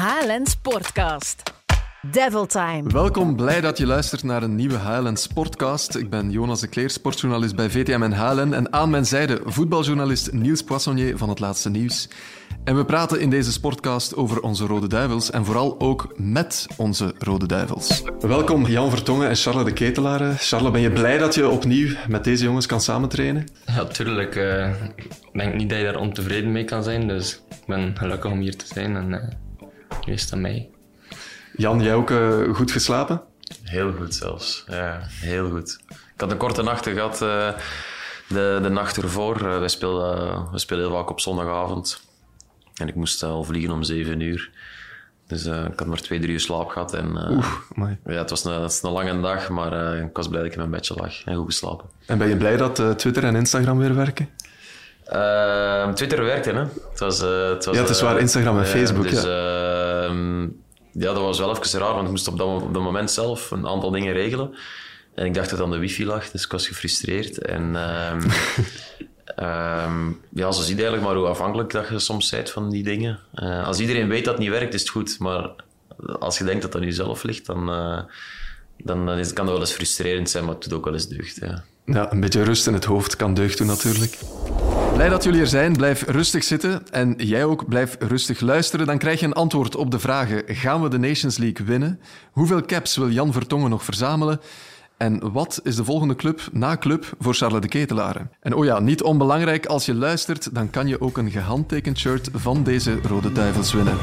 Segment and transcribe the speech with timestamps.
[0.00, 1.42] HLN Sportcast.
[2.10, 2.82] Devil Time.
[2.90, 5.94] Welkom, blij dat je luistert naar een nieuwe HLN Sportcast.
[5.96, 8.54] Ik ben Jonas de Kleer, sportjournalist bij VTM en HLN.
[8.54, 12.08] En aan mijn zijde voetbaljournalist Niels Poissonnier van het Laatste Nieuws.
[12.64, 17.14] En we praten in deze sportcast over onze Rode Duivels en vooral ook met onze
[17.18, 18.02] Rode Duivels.
[18.20, 20.34] Welkom Jan Vertongen en Charles de Ketelaar.
[20.38, 23.44] Charles, ben je blij dat je opnieuw met deze jongens kan samentrainen?
[23.66, 24.36] Ja, tuurlijk.
[24.36, 28.30] eh, ik denk niet dat je daar ontevreden mee kan zijn, dus ik ben gelukkig
[28.30, 29.28] om hier te zijn en eh
[30.32, 30.70] aan mij.
[31.56, 33.22] Jan, jij ook eh, goed geslapen?
[33.62, 34.64] Heel goed zelfs.
[34.68, 35.78] Ja, heel goed.
[35.88, 37.48] Ik had een korte nacht gehad eh,
[38.28, 39.36] de, de nacht ervoor.
[39.36, 42.00] Eh, wij spelen, eh, we spelen heel vaak op zondagavond.
[42.74, 44.50] En ik moest al vliegen om zeven uur.
[45.26, 46.94] Dus eh, ik had maar twee, drie uur slaap gehad.
[46.94, 50.28] En, eh, ja, het was een, het is een lange dag, maar eh, ik was
[50.28, 51.86] blij dat ik in mijn bedje lag en goed geslapen.
[52.06, 54.28] En ben je blij dat Twitter en Instagram weer werken?
[55.06, 56.64] Eh, Twitter werkte, hè?
[56.90, 59.24] Het was, eh, het was, Ja, het is eh, waar, Instagram en ja, Facebook, Dus,
[59.24, 60.42] ehm,
[60.92, 63.50] ja, dat was wel even raar, want ik moest op dat, op dat moment zelf
[63.50, 64.54] een aantal dingen regelen.
[65.14, 67.38] En ik dacht dat het aan de wifi lag, dus ik was gefrustreerd.
[67.38, 68.20] En ehm,
[69.46, 72.82] ehm, ja, zo zie je eigenlijk maar hoe afhankelijk dat je soms bent van die
[72.82, 73.18] dingen.
[73.34, 75.18] Eh, als iedereen weet dat het niet werkt, is het goed.
[75.18, 75.50] Maar
[76.18, 78.00] als je denkt dat dat aan jezelf ligt, dan, eh,
[78.76, 81.08] dan, dan is, kan dat wel eens frustrerend zijn, maar het doet ook wel eens
[81.08, 81.36] deugd.
[81.36, 81.64] Ja.
[81.84, 84.18] Ja, een beetje rust in het hoofd kan deugd doen natuurlijk.
[84.96, 85.72] Blij dat jullie er zijn.
[85.72, 86.90] Blijf rustig zitten.
[86.90, 88.86] En jij ook, blijf rustig luisteren.
[88.86, 90.42] Dan krijg je een antwoord op de vragen.
[90.46, 92.00] Gaan we de Nations League winnen?
[92.30, 94.40] Hoeveel caps wil Jan Vertongen nog verzamelen?
[94.96, 98.30] En wat is de volgende club na club voor Charles de Ketelaren?
[98.40, 102.28] En oh ja, niet onbelangrijk, als je luistert, dan kan je ook een gehandtekend shirt
[102.32, 103.96] van deze Rode Duivels winnen.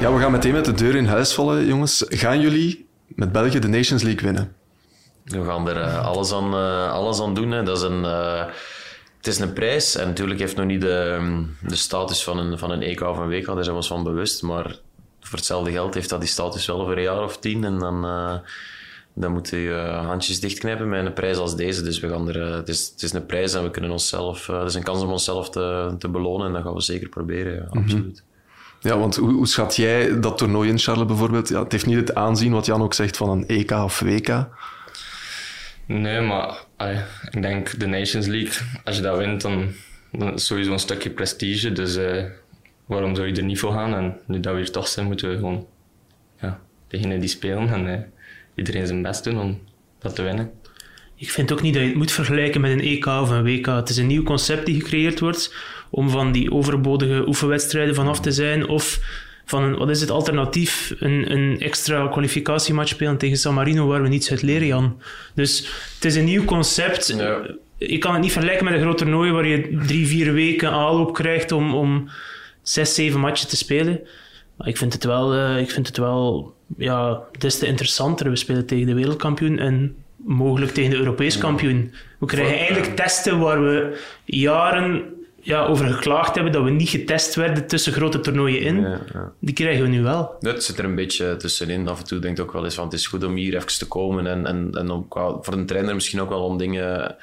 [0.00, 2.04] Ja, we gaan meteen met de deur in huis vallen, jongens.
[2.08, 4.54] Gaan jullie met België de Nations League winnen?
[5.24, 7.50] We gaan er eh, alles, aan, eh, alles aan doen.
[7.50, 7.62] Hè.
[7.62, 8.44] Dat is een, eh,
[9.16, 12.70] het is een prijs en natuurlijk heeft nog niet de, de status van een, van
[12.70, 14.42] een EK of een WK, daar zijn we ons van bewust.
[14.42, 14.78] Maar
[15.20, 17.64] voor hetzelfde geld heeft dat die status wel over een jaar of tien.
[17.64, 18.02] En dan,
[19.14, 19.74] dan moet je je
[20.06, 21.82] handjes dichtknijpen met een prijs als deze.
[21.82, 24.68] Dus we gaan er, het, is, het is een prijs en we kunnen onszelf, het
[24.68, 27.54] is een kans om onszelf te, te belonen en dat gaan we zeker proberen.
[27.54, 28.22] Ja, absoluut.
[28.80, 31.48] Ja, want hoe, hoe schat jij dat toernooi in, Charles, bijvoorbeeld?
[31.48, 34.46] Ja, het heeft niet het aanzien, wat Jan ook zegt, van een EK of WK.
[35.86, 39.68] Nee, maar allee, ik denk de Nations League, als je dat wint, dan,
[40.12, 41.72] dan is het sowieso een stukje prestige.
[41.72, 42.24] Dus eh,
[42.86, 43.94] waarom zou je er niet voor gaan?
[43.94, 45.66] En nu dat we hier toch zijn, moeten we gewoon
[46.40, 48.00] ja, degene die spelen en eh,
[48.54, 49.60] iedereen zijn best doen om
[49.98, 50.50] dat te winnen.
[51.14, 53.66] Ik vind ook niet dat je het moet vergelijken met een EK of een WK.
[53.66, 55.54] Het is een nieuw concept die gecreëerd wordt
[55.90, 59.00] om van die overbodige oefenwedstrijden vanaf te zijn of
[59.44, 64.02] van een, wat is het alternatief, een, een extra kwalificatiematch spelen tegen San Marino waar
[64.02, 65.00] we niets uit leren, Jan.
[65.34, 65.58] Dus
[65.94, 67.14] het is een nieuw concept.
[67.16, 67.40] Ja.
[67.76, 71.14] Je kan het niet vergelijken met een groot toernooi waar je drie, vier weken aanloop
[71.14, 72.08] krijgt om, om
[72.62, 74.00] zes, zeven matchen te spelen.
[74.56, 78.30] Maar ik vind het wel, eh, ik vind het wel ja, des te interessanter.
[78.30, 81.92] We spelen tegen de wereldkampioen en mogelijk tegen de Europees kampioen.
[82.18, 85.02] We krijgen eigenlijk testen waar we jaren
[85.40, 88.80] ja, over geklaagd hebben dat we niet getest werden tussen grote toernooien in.
[88.80, 89.32] Ja, ja.
[89.38, 90.36] Die krijgen we nu wel.
[90.40, 91.88] Het zit er een beetje tussenin.
[91.88, 93.78] Af en toe denk ik ook wel eens van het is goed om hier even
[93.78, 97.16] te komen en, en, en om, voor een trainer misschien ook wel om dingen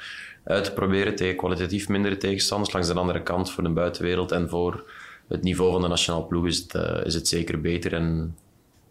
[0.44, 2.72] uit te proberen tegen kwalitatief mindere tegenstanders.
[2.72, 4.84] Langs de andere kant voor de buitenwereld en voor
[5.28, 7.92] het niveau van de nationale ploeg is het, eh, is het zeker beter.
[7.94, 8.36] En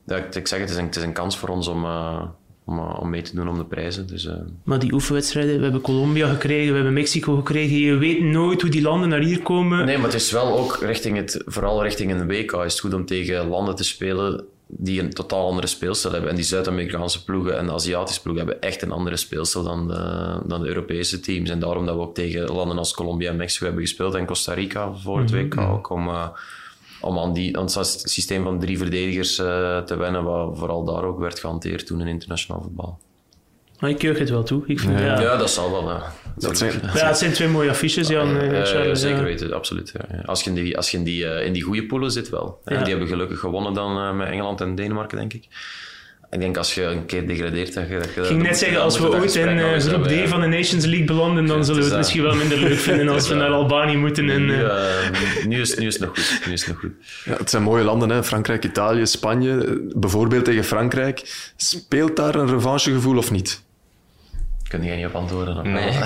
[0.04, 1.84] ja, ik, ik zeg het, het is een, het is een kans voor ons om,
[1.86, 2.22] eh,
[2.68, 4.08] om, eh, om mee te doen om de prijzen.
[4.08, 4.34] Dus, eh,
[4.64, 7.78] Maar die oefenwedstrijden, we hebben Colombia gekregen, we hebben Mexico gekregen.
[7.78, 9.86] Je weet nooit hoe die landen naar hier komen.
[9.86, 12.94] Nee, maar het is wel ook richting het, vooral richting een WK is het goed
[12.94, 16.32] om tegen landen te spelen die een totaal andere speelstijl hebben.
[16.32, 20.40] En die Zuid-Amerikaanse ploegen en de Aziatische ploegen hebben echt een andere speelstijl dan de,
[20.46, 21.50] dan de Europese teams.
[21.50, 24.54] En daarom dat we ook tegen landen als Colombia en Mexico hebben gespeeld en Costa
[24.54, 26.28] Rica voor het WK ook, om, eh,
[27.02, 31.04] om aan, die, aan het systeem van drie verdedigers eh, te wennen, wat vooral daar
[31.04, 33.00] ook werd gehanteerd toen in internationaal voetbal.
[33.80, 34.64] Maar ik keug het wel toe.
[34.66, 35.38] Ik vind, Ja, ja.
[35.38, 35.90] dat zal wel.
[35.90, 36.14] ja.
[36.38, 38.34] Dat zijn, Ja, het zijn twee mooie affiches, Jan.
[38.34, 39.24] Ja, eh, ja, Charles, zeker ja.
[39.24, 39.94] weten, absoluut.
[40.26, 42.60] Als je in die, als je in die, eh, in die goede poelen zit, wel.
[42.64, 45.48] En die hebben gelukkig gewonnen dan eh, met Engeland en Denemarken, denk ik.
[46.32, 47.98] Ik denk als je een keer degradeert, dat je...
[47.98, 50.48] Dat je Ik ging net zeggen, als we ooit in eh, groep D van de
[50.48, 53.10] Nations League belanden, dan Ja, zullen we het het is misschien wel minder leuk vinden
[53.10, 53.58] als we naar dat.
[53.58, 54.30] Albanië moeten.
[54.30, 56.46] En, Nu, eh, eh, nu, is, nu is het nog goed.
[56.46, 56.92] Nu is het nog goed.
[57.26, 58.24] ja, het zijn mooie landen, hè?
[58.24, 59.82] Frankrijk, Italië, Spanje.
[59.96, 61.50] Bijvoorbeeld tegen Frankrijk.
[61.56, 63.66] Speelt daar een revanchegevoel of niet?
[64.68, 65.58] Kun jij niet op antwoorden?
[65.58, 65.90] Of Nee.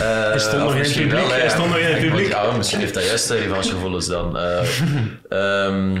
[0.00, 1.48] Eh, Er stond nog in het publiek, wel, er ja.
[1.48, 2.28] stond nog in het publiek.
[2.28, 4.38] Ja, misschien heeft hij juist uh, revanchegevoelens dan.
[4.38, 4.60] Eh,
[5.28, 5.96] ehm,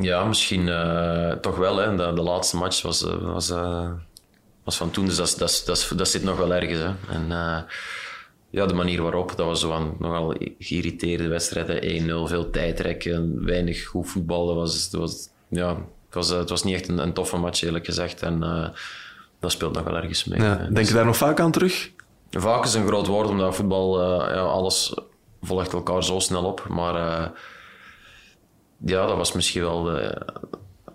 [0.00, 1.76] ja, misschien eh, toch wel.
[1.76, 1.96] Hè.
[1.96, 3.90] De, de laatste match was, eh, was, eh,
[4.64, 6.78] was van toen, dus dat, dat, dat, dat zit nog wel ergens.
[6.78, 7.14] Hè.
[7.14, 7.28] En,
[8.50, 12.02] ja, de manier waarop, dat was zo nogal geïrriteerde wedstrijden.
[12.26, 14.46] 1-0, veel tijdrekken, weinig goed voetbal.
[14.46, 17.62] Dat was, dat was, ja, het, was, het was niet echt een, een toffe match,
[17.62, 18.22] eerlijk gezegd.
[18.22, 18.40] En
[19.40, 20.40] dat speelt nog wel ergens mee.
[20.40, 21.90] Ja, denk je daar nog vaak aan terug?
[22.30, 24.02] Vaak is een groot woord, omdat voetbal,
[24.32, 24.94] ja, alles
[25.42, 26.66] volgt elkaar zo snel op.
[26.68, 27.32] Maar
[28.76, 30.22] ja, dat was misschien wel de,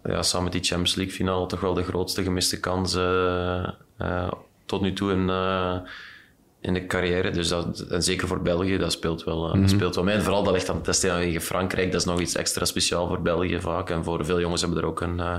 [0.04, 3.68] ja, samen met die Champions League finale toch wel de grootste gemiste kans eh,
[3.98, 4.32] eh,
[4.66, 5.76] tot nu toe in, eh,
[6.62, 7.32] in de carrière.
[7.32, 10.16] Dus dat, en zeker voor België, dat speelt wel, dat speelt wel mee.
[10.16, 11.92] En vooral dat ligt aan het testen tegen Frankrijk.
[11.92, 13.90] Dat is nog iets extra speciaal voor België vaak.
[13.90, 15.38] En voor veel jongens hebben er ook een, eh,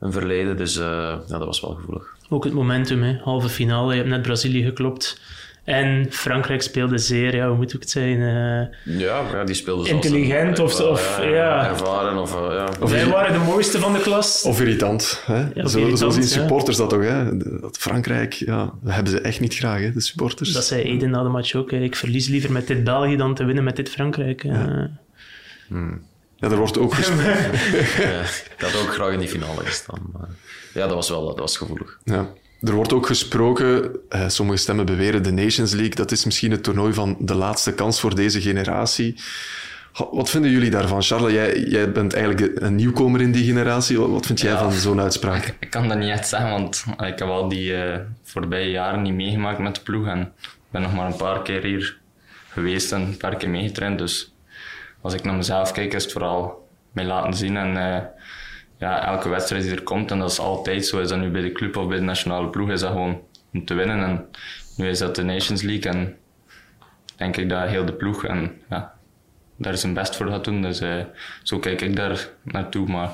[0.00, 0.56] een verleden.
[0.56, 0.84] Dus eh,
[1.26, 2.16] ja, dat was wel gevoelig.
[2.28, 3.18] Ook het momentum, hè.
[3.22, 3.90] halve finale.
[3.90, 5.20] Je hebt net Brazilië geklopt.
[5.64, 8.18] En Frankrijk speelde zeer, ja, hoe moet ik het zeggen?
[8.20, 11.68] eh, Ja, ja die speelden zoals Intelligent een- of- of, ja.
[11.68, 12.16] ervaren.
[12.18, 12.68] Of, eh, ja.
[12.80, 14.42] Of wij waren de mooiste van de klas.
[14.42, 15.22] Of irritant.
[15.26, 15.42] Hè?
[15.62, 16.28] of zo, irritant, zo zien ja.
[16.28, 17.02] supporters dat toch.
[17.02, 17.36] Hè?
[17.60, 20.52] Dat Frankrijk, ja, dat hebben ze echt niet graag, hè, de supporters.
[20.52, 21.70] Dat zei Eden na de match ook.
[21.70, 21.76] hè.
[21.76, 24.44] Ik verlies liever met dit België dan te winnen met dit Frankrijk.
[24.44, 24.84] eh.
[26.36, 27.24] Ja, er wordt ook gesproken.
[27.98, 30.00] Ja, ik had ook graag in die finale gestaan.
[30.12, 30.28] Maar
[30.74, 31.98] ja, dat was wel dat was gevoelig.
[32.04, 32.28] Ja.
[32.62, 36.62] Er wordt ook gesproken, eh, sommige stemmen beweren, de Nations League, dat is misschien het
[36.62, 39.20] toernooi van de laatste kans voor deze generatie.
[40.10, 41.02] Wat vinden jullie daarvan?
[41.02, 44.00] Charles, jij, jij bent eigenlijk een nieuwkomer in die generatie.
[44.00, 44.58] Wat, vind jij Ja.
[44.58, 45.54] van zo'n uitspraak?
[45.60, 49.14] Ik kan dat niet echt zeggen, want ik heb al die eh, voorbije jaren niet
[49.14, 50.06] meegemaakt met de ploeg.
[50.06, 51.96] En ik ben nog maar een paar keer hier
[52.48, 53.98] geweest en een paar keer meegetraind.
[53.98, 54.34] Dus
[55.00, 57.56] als ik naar mezelf kijk, is het vooral mij laten zien.
[57.56, 58.02] En eh,
[58.82, 61.42] ja, elke wedstrijd die er komt, en dat is altijd zo, is dat nu bij
[61.42, 63.20] de club of bij de nationale ploeg, is dat gewoon
[63.52, 64.04] om te winnen.
[64.04, 64.26] En
[64.76, 66.16] nu is dat de Nations League en
[67.16, 68.94] denk ik dat heel de ploeg en ja,
[69.56, 70.62] daar zijn best voor gaat doen.
[70.62, 71.04] Dus eh,
[71.42, 72.86] zo kijk ik daar naartoe.
[72.86, 73.10] Maar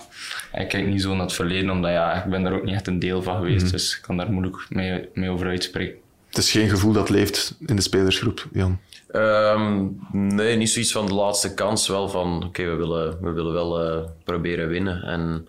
[0.53, 2.87] ik kijk niet zo naar het verleden, omdat ja, ik ben daar ook niet echt
[2.87, 3.71] een deel van geweest.
[3.71, 5.99] Dus ik kan daar moeilijk mee, mee over uitspreken.
[6.29, 8.81] Het is geen gevoel dat leeft in de spelersgroep, Jan.
[9.09, 11.89] Ehm, nee, niet zoiets van de laatste kans.
[11.89, 15.03] Wel van, oké, we, willen, we willen wel eh, proberen winnen.
[15.03, 15.49] En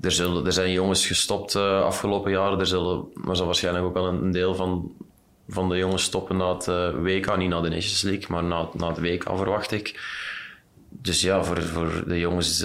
[0.00, 2.58] er, zullen, er zijn jongens gestopt uh, afgelopen jaren.
[2.58, 4.92] Er zullen, maar zal waarschijnlijk ook wel een deel van,
[5.48, 7.36] van de jongens stoppen na het uh, WK.
[7.36, 10.00] Niet na de Nations League, maar na, na het WK verwacht ik.
[10.88, 12.64] Dus ja, voor, voor de jongens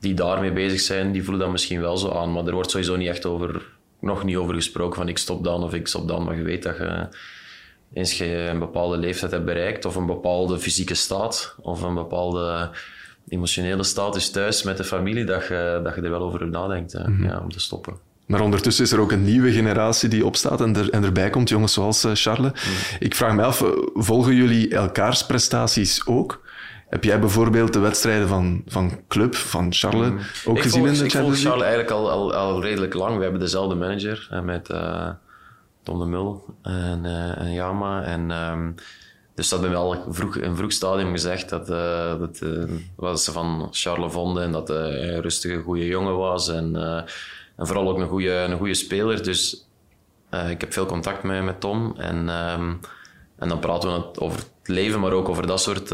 [0.00, 2.32] die daarmee bezig zijn, die voelen dat misschien wel zo aan.
[2.32, 3.62] Maar er wordt sowieso niet echt over,
[4.00, 6.24] nog niet over gesproken van ik stop dan of ik stop dan.
[6.24, 7.08] Maar je weet dat je
[7.92, 12.70] eens je een bepaalde leeftijd hebt bereikt, of een bepaalde fysieke staat, of een bepaalde
[13.28, 17.04] emotionele status thuis met de familie, dat je, dat je er wel over nadenkt mm
[17.04, 17.24] -hmm.
[17.24, 17.94] ja, om te stoppen.
[18.26, 21.48] Maar ondertussen is er ook een nieuwe generatie die opstaat en, er, en erbij komt,
[21.48, 22.50] jongens zoals uh, Charles.
[22.50, 22.96] Mm.
[22.98, 23.64] Ik vraag me af,
[23.94, 26.42] volgen jullie elkaars prestaties ook?
[26.88, 30.18] Heb jij bijvoorbeeld de wedstrijden van, van Club, van Charles, mm.
[30.44, 31.26] ook ik gezien volg, in de Champions League?
[31.26, 33.16] Ik volg Charles eigenlijk al, al, al redelijk lang.
[33.16, 35.08] We hebben dezelfde manager met uh,
[35.82, 38.02] Tom de Mul en, uh, en Jama.
[38.02, 38.74] En, um,
[39.34, 42.44] dus dat hebben we al vroeg, in vroeg stadium gezegd dat, uh, dat
[42.96, 46.48] wat ze van Charles vonden en dat hij een rustige, goede jongen was.
[46.48, 46.76] En,
[47.56, 49.22] en vooral ook een goede, een goede speler.
[49.22, 49.66] Dus
[50.48, 51.94] ik heb veel contact met, met Tom.
[51.96, 52.80] En, um,
[53.38, 55.92] en dan praten we over het leven, maar ook over dat soort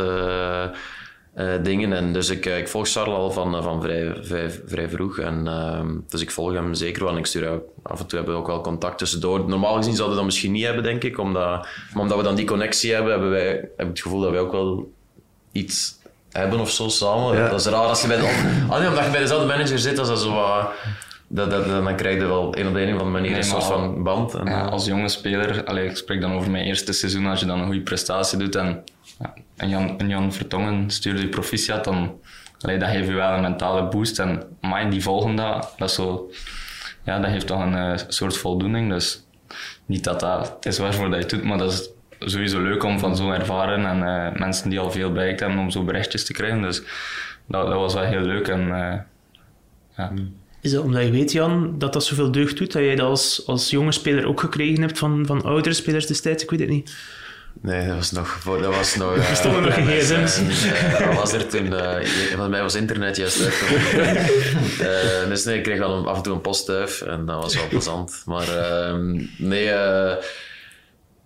[1.37, 1.93] uh, dingen.
[1.93, 5.19] En dus ik, ik volg Charles al van, van vrij, vrij, vrij vroeg.
[5.19, 7.13] En, uh, dus ik volg hem zeker wel.
[7.13, 9.49] En ik stuur af en toe hebben we ook wel contact tussendoor.
[9.49, 11.19] Normaal gezien zouden we dat misschien niet hebben, denk ik.
[11.19, 14.31] Omdat, maar omdat we dan die connectie hebben, hebben wij heb ik het gevoel dat
[14.31, 14.93] wij ook wel
[15.53, 15.99] iets
[16.33, 17.37] hebben of zo samen.
[17.37, 17.49] Ja.
[17.49, 18.23] Dat is raar als je bij de,
[18.71, 20.69] ah, nee, omdat je bij dezelfde manager zit, als dat zo wat...
[21.29, 23.45] Dat, dat, dan krijg je wel een op de een of andere manier nee, een
[23.45, 24.35] soort van band.
[24.35, 27.47] En, ja, als jonge speler, allee, ik spreek dan over mijn eerste seizoen, als je
[27.47, 28.85] dan een goede prestatie doet en,
[29.19, 32.21] ja, en, Jan, en Jan Vertongen stuurde je proficiat, dan
[32.61, 34.19] allee, dat geeft je wel een mentale boost.
[34.19, 36.31] En mij die volgen dat, dat, zo,
[37.05, 38.91] ja, dat heeft toch een uh, soort voldoening.
[38.91, 39.27] Dus
[39.87, 42.99] niet dat dat is waarvoor dat je het doet, maar dat is sowieso leuk om
[42.99, 46.33] van zo ervaren en uh, mensen die al veel bereikt hebben, om zo berichtjes te
[46.33, 46.63] krijgen.
[46.63, 46.83] Dus
[47.47, 48.49] dat, dat was wel heel leuk.
[48.49, 48.95] En, uh,
[49.97, 50.13] ja.
[50.61, 53.47] Is dat omdat je weet, Jan, dat dat zoveel deugd doet, dat jij dat als,
[53.47, 56.43] als jonge speler ook gekregen hebt van, van oudere spelers destijds?
[56.43, 56.97] Ik weet het niet.
[57.63, 58.29] Nee, dat was nog...
[58.29, 60.65] Voor, dat was nog er stonden nog geen gsm's.
[60.65, 61.67] Uh, was er toen...
[61.67, 62.05] Uh,
[62.37, 64.17] van mij was internet juist uitgevonden.
[64.91, 67.55] uh, dus nee, ik kreeg wel een, af en toe een postduif en dat was
[67.55, 68.23] wel plezant.
[68.27, 68.49] Maar
[69.39, 69.65] nee...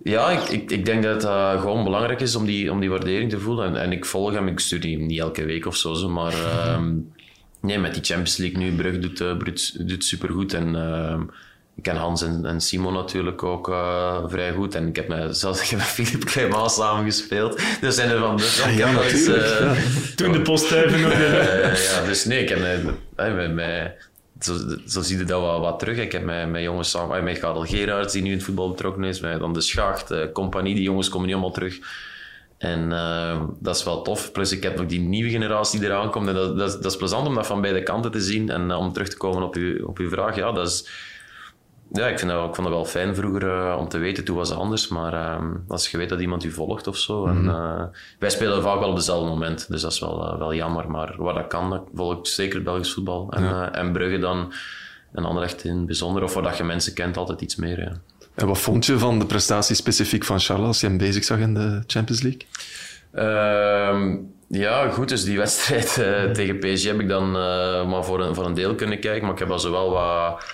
[0.02, 2.90] ja, ik, ik, ik, denk dat het uh, gewoon belangrijk is om die, om die
[2.90, 3.66] waardering te voelen.
[3.66, 6.34] En, en ik volg hem, ik stuur die niet elke week of zo, maar...
[7.60, 10.54] Nee, met die Champions League nu, Brugge doet, uh, doet supergoed.
[10.54, 11.20] En uh,
[11.76, 14.74] ik ken Hans en, en Simon natuurlijk ook uh, vrij goed.
[14.74, 17.62] En ik heb met, zelfs ik heb met Philippe Clément samengespeeld.
[17.80, 18.36] Dus zijn er van...
[18.40, 19.60] Dus, ja, ja, natuurlijk.
[19.60, 20.14] Uh, ja.
[20.16, 21.12] Toen de postduiven nog...
[21.12, 24.08] Uh, ja, dus nee, ik heb met, met, met
[24.40, 25.98] zo, zo zie je dat wel wat terug.
[25.98, 29.04] Ik heb met, met jongens samen, met Karel Gerards, die nu in het voetbal betrokken
[29.04, 31.78] is, met dan de Schacht, uh, compagnie, die jongens komen nu allemaal terug.
[32.58, 34.32] En uh, dat is wel tof.
[34.32, 36.28] Plus ik heb nog die nieuwe generatie die eraan komt.
[36.28, 38.50] En dat, dat, dat, is plezant om dat van beide kanten te zien.
[38.50, 40.88] En uh, om terug te komen op uw, op uw vraag, ja, dat is...
[41.92, 44.36] Ja, ik, vind dat, ik vond het wel fijn vroeger uh, om te weten, toen
[44.36, 44.88] was het anders.
[44.88, 47.26] Maar ehm, als je weet dat iemand u volgt of zo.
[47.26, 47.48] Mm -hmm.
[47.48, 50.90] en, wij spelen vaak wel op dezelfde moment, dus dat is wel, wel jammer.
[50.90, 53.26] Maar waar dat kan, dat volg ik zeker Belgisch voetbal.
[53.30, 53.72] En, ja.
[53.72, 54.52] en Brugge dan,
[55.12, 56.22] en Anderlecht in het bijzonder.
[56.22, 57.80] Of waar dat je mensen kent, altijd iets meer.
[57.80, 57.92] Ja.
[58.34, 61.38] En wat vond je van de prestatie specifiek van Charles als je hem bezig zag
[61.38, 62.46] in de Champions League?
[63.14, 64.16] Uh,
[64.48, 65.08] ja, goed.
[65.08, 68.54] Dus die wedstrijd uh, tegen PSG heb ik dan uh, maar voor een, voor een
[68.54, 69.22] deel kunnen kijken.
[69.22, 70.44] Maar ik heb al zowel wat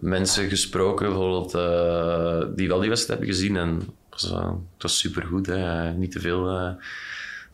[0.00, 3.56] mensen gesproken, bijvoorbeeld, uh, die wel die wedstrijd hebben gezien.
[3.56, 3.74] En
[4.10, 5.46] het was, het was supergoed.
[5.46, 5.92] Hè.
[5.92, 6.76] Niet te veel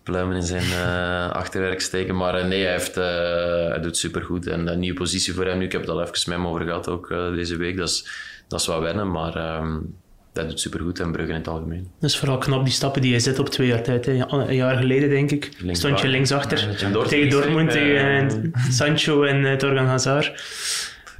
[0.02, 0.82] pluimen in zijn
[1.42, 2.16] achterwerk steken.
[2.16, 4.46] Maar nee, hij, heeft, hij doet supergoed.
[4.46, 5.64] En een nieuwe positie voor hem nu.
[5.64, 7.76] Ik heb het al even met hem over gehad, ook deze week.
[7.76, 8.08] Dat is,
[8.48, 9.94] dat is wat wennen, maar um,
[10.34, 11.90] dat doet supergoed en Brugge in het algemeen.
[12.00, 14.06] Dat is vooral knap, die stappen die hij zet op twee jaar tijd.
[14.06, 14.12] Hè.
[14.28, 19.22] Een jaar geleden, denk ik, links stond je linksachter ja, tegen Dortmund, tegen uh, Sancho
[19.22, 20.42] en uh, Torgan Hazard.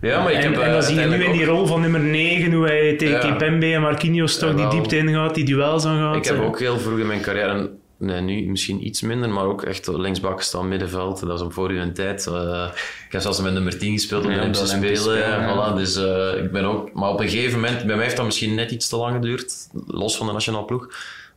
[0.05, 2.01] Ja, maar ik en, heb, en dan zie je nu in die rol van nummer
[2.01, 3.21] 9, hoe hij tegen ja.
[3.21, 6.17] Kipembe en Marquinhos toch die diepte ingaat, die duels aangaat.
[6.17, 9.63] Ik heb ook heel vroeg in mijn carrière Nee, nu misschien iets minder, maar ook
[9.63, 11.21] echt linksbak staan, middenveld.
[11.21, 12.27] Dat was op voor uw tijd.
[12.27, 12.67] Uh,
[13.07, 15.19] ik heb zelfs met nummer 10 gespeeld om te spelen.
[15.19, 15.73] ja.
[15.73, 18.25] voilà, dus, uh, ik ben ook, maar op een gegeven moment, bij mij heeft dat
[18.25, 19.55] misschien net iets te lang geduurd,
[19.87, 20.85] los van de nationale ploeg.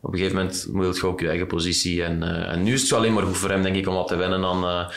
[0.02, 2.04] Op een gegeven moment moet je ook je eigen positie.
[2.04, 4.08] En, uh, en nu is het alleen maar goed voor hem, denk ik, om wat
[4.08, 4.88] te wennen aan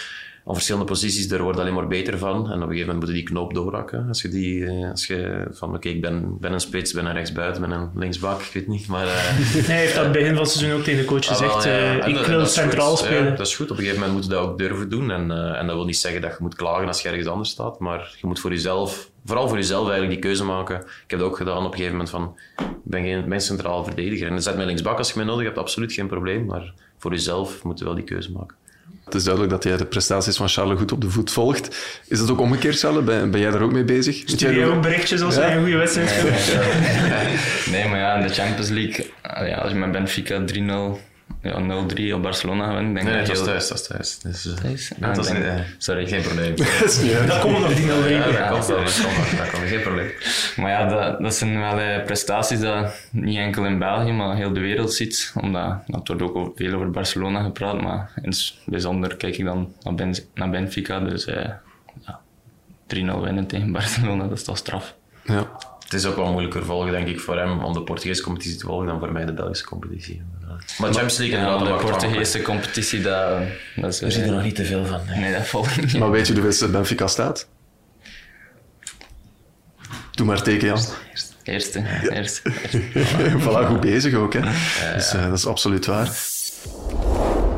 [0.45, 2.37] aan verschillende posities, daar wordt alleen maar beter van.
[2.37, 4.09] En op een gegeven moment moet je die knoop doorhakken.
[4.09, 7.13] Als je, die, als je van, oké, okay, ik ben, ben een spits, ben een
[7.13, 8.89] rechtsbuiten, ben een linksbak, ik weet niet.
[8.89, 11.55] Maar, uh, Hij heeft dat begin van het seizoen ook tegen de coach gezegd.
[11.55, 12.07] Ah, ja.
[12.07, 13.25] uh, ik wil centraal spelen.
[13.25, 13.71] Ja, dat is goed.
[13.71, 15.11] Op een gegeven moment moet je dat ook durven doen.
[15.11, 17.51] En, uh, en dat wil niet zeggen dat je moet klagen als je ergens anders
[17.51, 17.79] staat.
[17.79, 20.77] Maar je moet voor jezelf, vooral voor jezelf eigenlijk die keuze maken.
[20.77, 23.85] Ik heb dat ook gedaan op een gegeven moment van, ik ben geen mijn centraal
[23.85, 24.27] verdediger.
[24.27, 26.45] En dan zet mij linksbak als je mij nodig hebt, absoluut geen probleem.
[26.45, 28.57] Maar voor jezelf moet je wel die keuze maken.
[29.11, 31.77] Het is duidelijk dat jij de prestaties van Charles goed op de voet volgt.
[32.09, 33.05] Is dat ook omgekeerd, Charles?
[33.05, 34.23] Ben, ben jij daar ook mee bezig?
[34.25, 35.41] Stuur jij ook berichtjes als ja?
[35.41, 37.71] hij een goede wedstrijd speelt?
[37.71, 41.10] Nee, maar ja, in de Champions League, ja, als je met Benfica 3-0
[41.43, 42.95] ja, 0-3 op Barcelona gewend.
[42.95, 43.47] Denk nee, dat is heel...
[43.47, 44.19] thuis, dat is thuis.
[44.19, 44.93] Dus, uh, thuis?
[45.01, 45.45] Ja, dat is, denk...
[45.45, 46.57] nee, sorry, geen probleem.
[47.27, 48.09] dat komt nog die 0-3.
[48.09, 50.11] Ja, dat komt wel, dat komt dat komt geen probleem.
[50.57, 54.53] Maar ja, dat, dat zijn wel uh, prestaties dat niet enkel in België, maar heel
[54.53, 55.33] de wereld ziet.
[55.41, 59.73] Omdat, dat wordt ook veel over Barcelona gepraat, maar in het bijzonder kijk ik dan
[59.83, 61.01] naar, ben, naar Benfica.
[61.01, 61.35] Dus uh,
[62.07, 62.21] ja,
[62.95, 64.95] 3-0 winnen tegen Barcelona, dat is toch straf.
[65.25, 65.51] Ja.
[65.85, 68.67] Het is ook wel moeilijker volgen, denk ik, voor hem om de Portugese competitie te
[68.67, 70.23] volgen dan voor mij de Belgische competitie.
[70.79, 73.41] Maar Champions League ja, de Portugese competitie, dat,
[73.77, 74.17] dat is...
[74.17, 75.01] Er er nog niet te veel van.
[75.07, 75.99] Nee, nee dat niet.
[75.99, 77.49] Maar weet je hoeveel Benfica staat?
[80.11, 80.81] Doe maar teken, Jan.
[81.43, 81.81] Eerste.
[81.81, 82.11] Ja.
[82.11, 82.53] Eerste.
[83.45, 84.33] voilà, goed bezig ook.
[84.33, 84.41] Hè.
[84.95, 86.11] Dus, uh, dat is absoluut waar.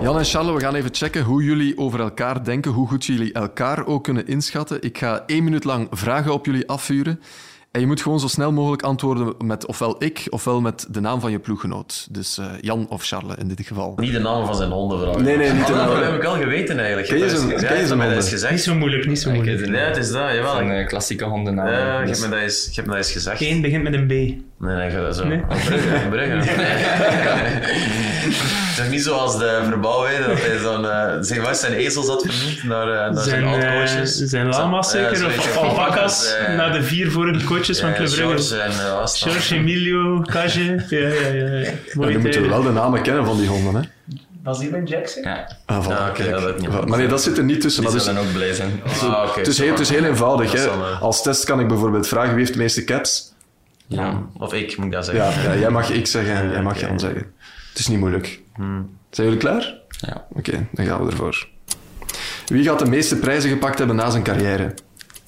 [0.01, 3.33] Jan en Charles, we gaan even checken hoe jullie over elkaar denken, hoe goed jullie
[3.33, 4.83] elkaar ook kunnen inschatten.
[4.83, 7.21] Ik ga één minuut lang vragen op jullie afvuren.
[7.73, 11.21] En je moet gewoon zo snel mogelijk antwoorden met ofwel ik, ofwel met de naam
[11.21, 12.07] van je ploeggenoot.
[12.11, 13.93] Dus uh, Jan of Charles in dit geval.
[13.97, 15.23] Niet de naam van zijn honden vragen.
[15.23, 15.89] Nee, nee, niet de naam.
[15.89, 17.09] Dat heb ik al geweten eigenlijk.
[17.09, 17.41] Ken je zijn
[18.01, 18.51] honden?
[18.51, 19.69] Niet zo moeilijk, niet zo moeilijk.
[19.69, 20.61] Nee, het is dat, jawel.
[20.61, 21.67] Een uh, klassieke hondennaam.
[21.67, 23.39] Ja, je hebt me dat eens, je hebt me dat eens gezegd.
[23.39, 24.11] Geen begint met een B.
[24.11, 25.25] Nee, nee, ga dat zo.
[25.25, 25.39] Nee.
[25.39, 26.51] Brugge, Brugge.
[28.73, 32.25] Het is niet zoals de verbouwwijde, dat hij zo'n, uh, zeg maar, zijn ezels had
[32.29, 34.17] vernoemd naar, uh, naar zijn, zijn oud-coaches.
[34.17, 38.57] Zijn lama's zeker, of alpacas, uh, naar de vier vorige coaches van Club Brugge.
[38.57, 40.61] George, en, uh, George, Emilio, Cage.
[40.89, 41.45] Ja, ja, ja.
[41.45, 42.09] ja.
[42.09, 43.89] Ja, moeten wel de namen kennen van die honden, hè?
[44.43, 45.23] Basil Jackson?
[45.23, 45.57] Ja.
[45.67, 45.87] Ah.
[45.87, 47.83] Ah, okay, ja, dat niet maar nee, dat zit er niet tussen.
[47.83, 48.81] Die maar zullen ook blij zijn.
[48.85, 50.53] Dus, ah, okay, het, is heel, het is heel eenvoudig.
[50.53, 50.69] Hè.
[51.01, 53.33] Als test kan ik bijvoorbeeld vragen wie heeft de meeste caps.
[53.87, 54.23] Ja.
[54.39, 55.43] Of ik, moet ik dat zeggen.
[55.43, 56.89] Ja, ja jij mag ik zeggen en jij mag okay.
[56.89, 57.33] Jan zeggen.
[57.69, 58.41] Het is niet moeilijk.
[58.55, 58.99] Hmm.
[59.11, 59.75] Zijn jullie klaar?
[59.89, 60.27] Ja.
[60.31, 61.49] Oké, okay, dan gaan we ervoor.
[62.47, 64.75] Wie gaat de meeste prijzen gepakt hebben na zijn carrière?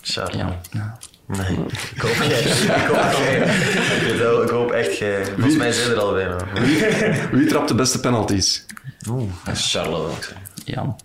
[0.01, 0.37] Charles.
[0.71, 0.99] Ja.
[1.27, 1.59] Nee,
[1.95, 2.41] ik hoop jij.
[2.41, 4.43] Ik hoop jij.
[4.43, 4.99] Ik hoop echt.
[5.35, 6.37] Volgens mij zijn er al bijna.
[6.55, 6.85] Wie,
[7.39, 8.67] wie trapt de beste penalties?
[9.09, 10.43] Oeh, wil ik zeggen.
[10.65, 10.97] Jan.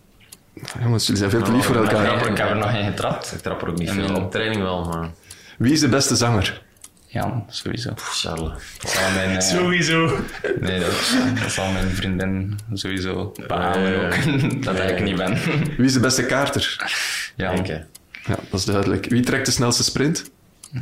[0.81, 2.29] Jongens, jullie zijn veel te lief voor elkaar.
[2.29, 3.33] Ik heb er nog geen getrapt.
[3.33, 4.15] Ik trap er ook niet veel.
[4.15, 5.09] Op training wel, maar...
[5.57, 6.61] Wie is de beste zanger?
[7.05, 7.93] Jan, sowieso.
[7.95, 8.51] Charles.
[8.81, 10.19] Dat zal mijn, uh, sowieso.
[10.59, 14.13] Nee, dat, dat zal mijn vriendin sowieso beamen uh, ook.
[14.63, 14.93] dat nee.
[14.93, 15.37] ik niet ben.
[15.77, 16.91] Wie is de beste kaarter?
[17.35, 17.59] Jan.
[17.59, 17.85] Okay.
[18.25, 19.05] Ja, dat is duidelijk.
[19.09, 20.29] Wie trekt de snelste sprint?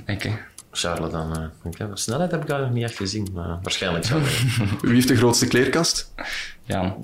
[0.05, 0.31] Ik.
[0.71, 1.51] Charles dan.
[1.77, 1.85] eh.
[1.93, 4.43] Snelheid heb ik daar nog niet echt gezien, maar waarschijnlijk Charles.
[4.81, 6.13] Wie heeft de grootste kleerkast?
[6.63, 6.95] ja,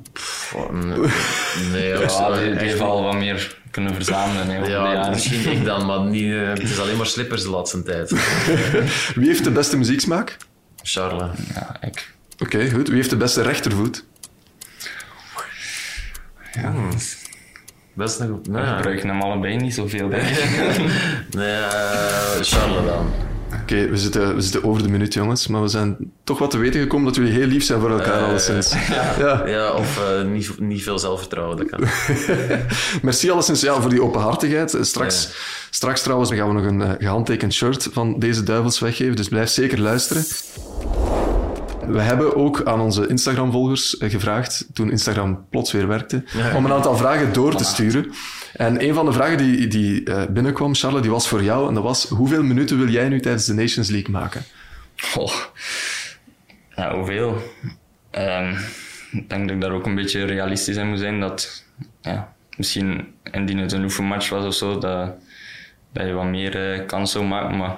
[0.55, 0.97] Oh, nee,
[1.71, 4.47] nee ja, ook- die, heeft al wat meer kunnen verzamelen.
[4.47, 5.09] Hè, Ja, jaren.
[5.11, 8.09] misschien ik dan, maar niet, eh, het is alleen maar slippers de laatste tijd.
[9.15, 10.37] Wie heeft de beste muzieksmaak?
[10.83, 11.37] Charles.
[11.53, 12.13] Ja, ik.
[12.39, 12.87] Oké, goed.
[12.87, 14.03] Wie heeft de beste rechtervoet?
[17.93, 18.47] Best nog goed.
[18.47, 20.77] We Nee, gebruiken hem allebei niet zoveel, denk ik.
[21.37, 23.05] nee eh, Charles dan.
[23.61, 25.47] Oké, we, zitten, we zitten over de minuut, jongens.
[25.47, 28.21] Maar we zijn toch wat te weten gekomen dat jullie heel lief zijn voor elkaar,
[28.21, 28.73] Eh, alleszins.
[29.19, 29.47] Ja.
[29.47, 31.57] Ja, of eh, niet, niet veel zelfvertrouwen.
[31.57, 31.79] Dat kan.
[33.01, 34.77] Merci alleszins ja, voor die openhartigheid.
[34.81, 35.29] Straks, Ja.
[35.69, 39.49] straks trouwens gaan we nog een eh, gehandtekend shirt van deze duivels weggeven, dus blijf
[39.49, 40.23] zeker luisteren.
[41.87, 46.23] We hebben ook aan onze Instagram-volgers eh, gevraagd, toen Instagram plots weer werkte,
[46.55, 48.11] om een aantal vragen door te sturen.
[48.53, 51.67] En een van de vragen die, die eh, binnenkwam, Charles, die was voor jou.
[51.67, 54.43] En dat was, hoeveel minuten wil jij nu tijdens de Nations League maken?
[54.97, 55.33] Goh.
[56.75, 57.41] Ja, hoeveel?
[58.11, 58.55] Ehm,
[59.11, 61.19] ik denk dat ik daar ook een beetje realistisch in moet zijn.
[61.19, 61.63] Dat
[62.01, 65.11] ja, misschien indien het een oefenmatch was of zo, dat,
[65.93, 67.57] dat je wat meer eh, kans zou maken.
[67.57, 67.77] Maar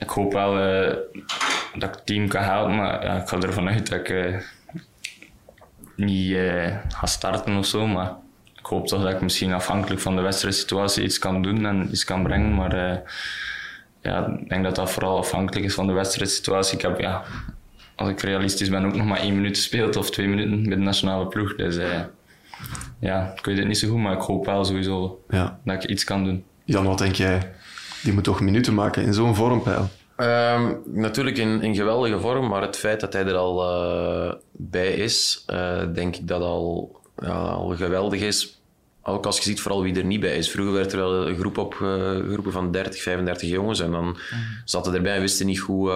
[0.00, 0.96] ik hoop wel eh,
[1.74, 2.76] dat ik het team kan helpen.
[2.76, 4.34] Maar ja, ik ga ervan uit dat ik eh,
[5.96, 7.86] niet eh, ga starten of zo.
[7.86, 8.12] Maar
[8.58, 12.04] ik hoop toch dat ik misschien afhankelijk van de wedstrijdsituatie iets kan doen en iets
[12.04, 12.54] kan brengen.
[12.54, 13.02] Maar
[14.02, 16.76] ja, ik denk dat dat vooral afhankelijk is van de wedstrijdsituatie.
[16.76, 17.22] Ik heb, ja,
[17.94, 20.84] als ik realistisch ben, ook nog maar één minuut gespeeld of twee minuten met de
[20.84, 21.54] nationale ploeg.
[21.56, 21.78] Dus
[23.00, 25.58] ja, ik weet het niet zo goed, maar ik hoop wel sowieso Ja.
[25.64, 26.44] dat ik iets kan doen.
[26.64, 27.52] Jan, wat denk jij?
[28.02, 29.88] Die moet toch minuten maken in zo'n vormpeil?
[30.20, 34.92] Ehm, natuurlijk in, in geweldige vorm, maar het feit dat hij er al eh, bij
[34.92, 38.62] is, eh, denk ik dat al, ja, al geweldig is.
[39.02, 40.50] Ook als je ziet vooral wie er niet bij is.
[40.50, 44.16] Vroeger werd er wel een groep op, eh, groepen van 30, 35 jongens en dan
[44.64, 45.90] zaten erbij en wisten niet hoe,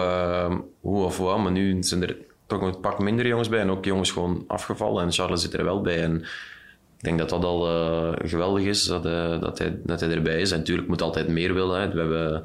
[0.81, 1.39] hoe of wat.
[1.39, 5.03] Maar nu zijn er toch een pak minder jongens bij en ook jongens gewoon afgevallen.
[5.05, 6.03] En Charles zit er wel bij.
[6.03, 6.25] En
[7.05, 10.51] denk dat dat al eh, geweldig is, dat, eh, dat, hij, dat hij erbij is.
[10.51, 11.81] En natuurlijk moet altijd meer willen.
[11.81, 11.89] Hè.
[11.89, 12.43] We hebben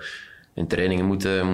[0.54, 1.48] in trainingen moeten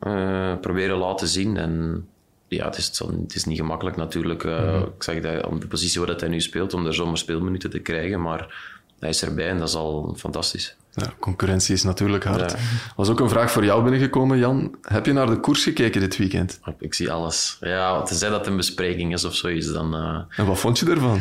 [0.00, 1.56] eh, proberen laten zien.
[1.56, 2.04] En
[2.48, 4.44] ja, het is, het is niet gemakkelijk natuurlijk.
[4.44, 7.18] Eh, Ik zeg dat op de positie waar dat hij nu speelt, om er zomaar
[7.18, 8.20] speelminuten te krijgen.
[8.22, 10.76] Maar hij is erbij en dat is al fantastisch.
[10.92, 12.50] Ja, concurrentie is natuurlijk hard.
[12.50, 12.58] Ja.
[12.96, 14.74] Was ook een vraag voor jou binnengekomen, Jan.
[14.82, 16.60] Heb je naar de koers gekeken dit weekend?
[16.78, 17.56] Ik zie alles.
[17.60, 19.94] Ja, tenzij dat een bespreking is of zoiets, dan...
[20.36, 21.20] En wat vond je ervan?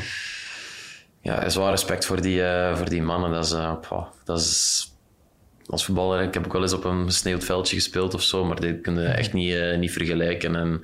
[1.24, 3.32] Ja, zwaar respect voor die, eh, voor die mannen.
[3.32, 3.74] Dat is, eh,
[4.24, 4.88] dat is
[5.66, 8.60] als voetballer, ik heb ook wel eens op een gesneeuwd veldje gespeeld of zo, maar
[8.60, 10.56] dit kun je echt niet, eh, niet vergelijken.
[10.56, 10.82] En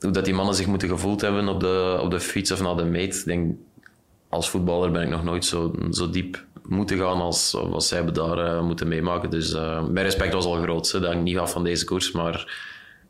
[0.00, 2.76] hoe dat die mannen zich moeten gevoeld hebben op de, op de fiets of naar
[2.76, 3.54] de meet, ik denk,
[4.28, 8.14] als voetballer ben ik nog nooit zo, zo diep moeten gaan als wat zij hebben
[8.14, 9.30] daar moeten meemaken.
[9.30, 10.90] Dus eh, mijn respect was al groot.
[10.90, 11.00] Hè.
[11.00, 12.32] Dat hangt niet af van deze koers, maar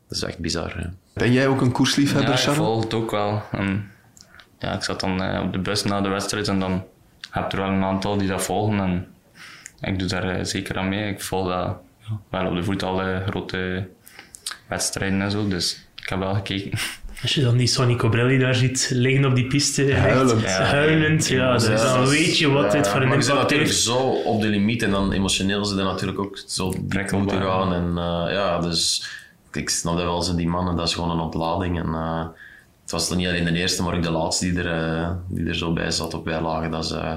[0.07, 0.73] dat is echt bizar.
[0.77, 0.87] hè.
[1.13, 2.57] Ben jij ook een koersliefhebber, Ja, ik Charles?
[2.63, 3.41] volg het ook wel.
[3.51, 3.91] En,
[4.61, 6.83] ja, ik zat dan eh, op de bus na de wedstrijd en dan
[7.29, 8.79] heb je er wel een aantal die dat volgen.
[8.79, 9.07] En
[9.81, 11.11] ik doe daar eh, zeker aan mee.
[11.11, 13.87] Ik volg dat ja, wel op de voet alle grote
[14.67, 15.47] wedstrijden en zo.
[15.47, 16.71] Dus ik heb wel gekeken.
[17.21, 20.43] Als je dan die Sonny Cobrelli daar ziet liggen op die piste, Huilend.
[20.43, 23.25] echt huilend, ja, dus Ja, dan weet je wat ja, dit voor een maar je
[23.25, 23.83] bent impact natuurlijk heeft.
[23.83, 26.73] zo op de limiet en dan emotioneel ze er natuurlijk ook zo
[27.11, 27.73] moeten gaan.
[27.73, 29.09] En eh, ja, dus
[29.51, 31.79] ik snap dat wel, zo die mannen, dat is gewoon een ontlading.
[31.79, 32.25] En eh,
[32.91, 35.47] het was dan niet alleen de eerste, maar ook de laatste die er, eh, die
[35.47, 36.71] er zo bij zat, op bij lagen.
[36.71, 37.13] Dat is, eh,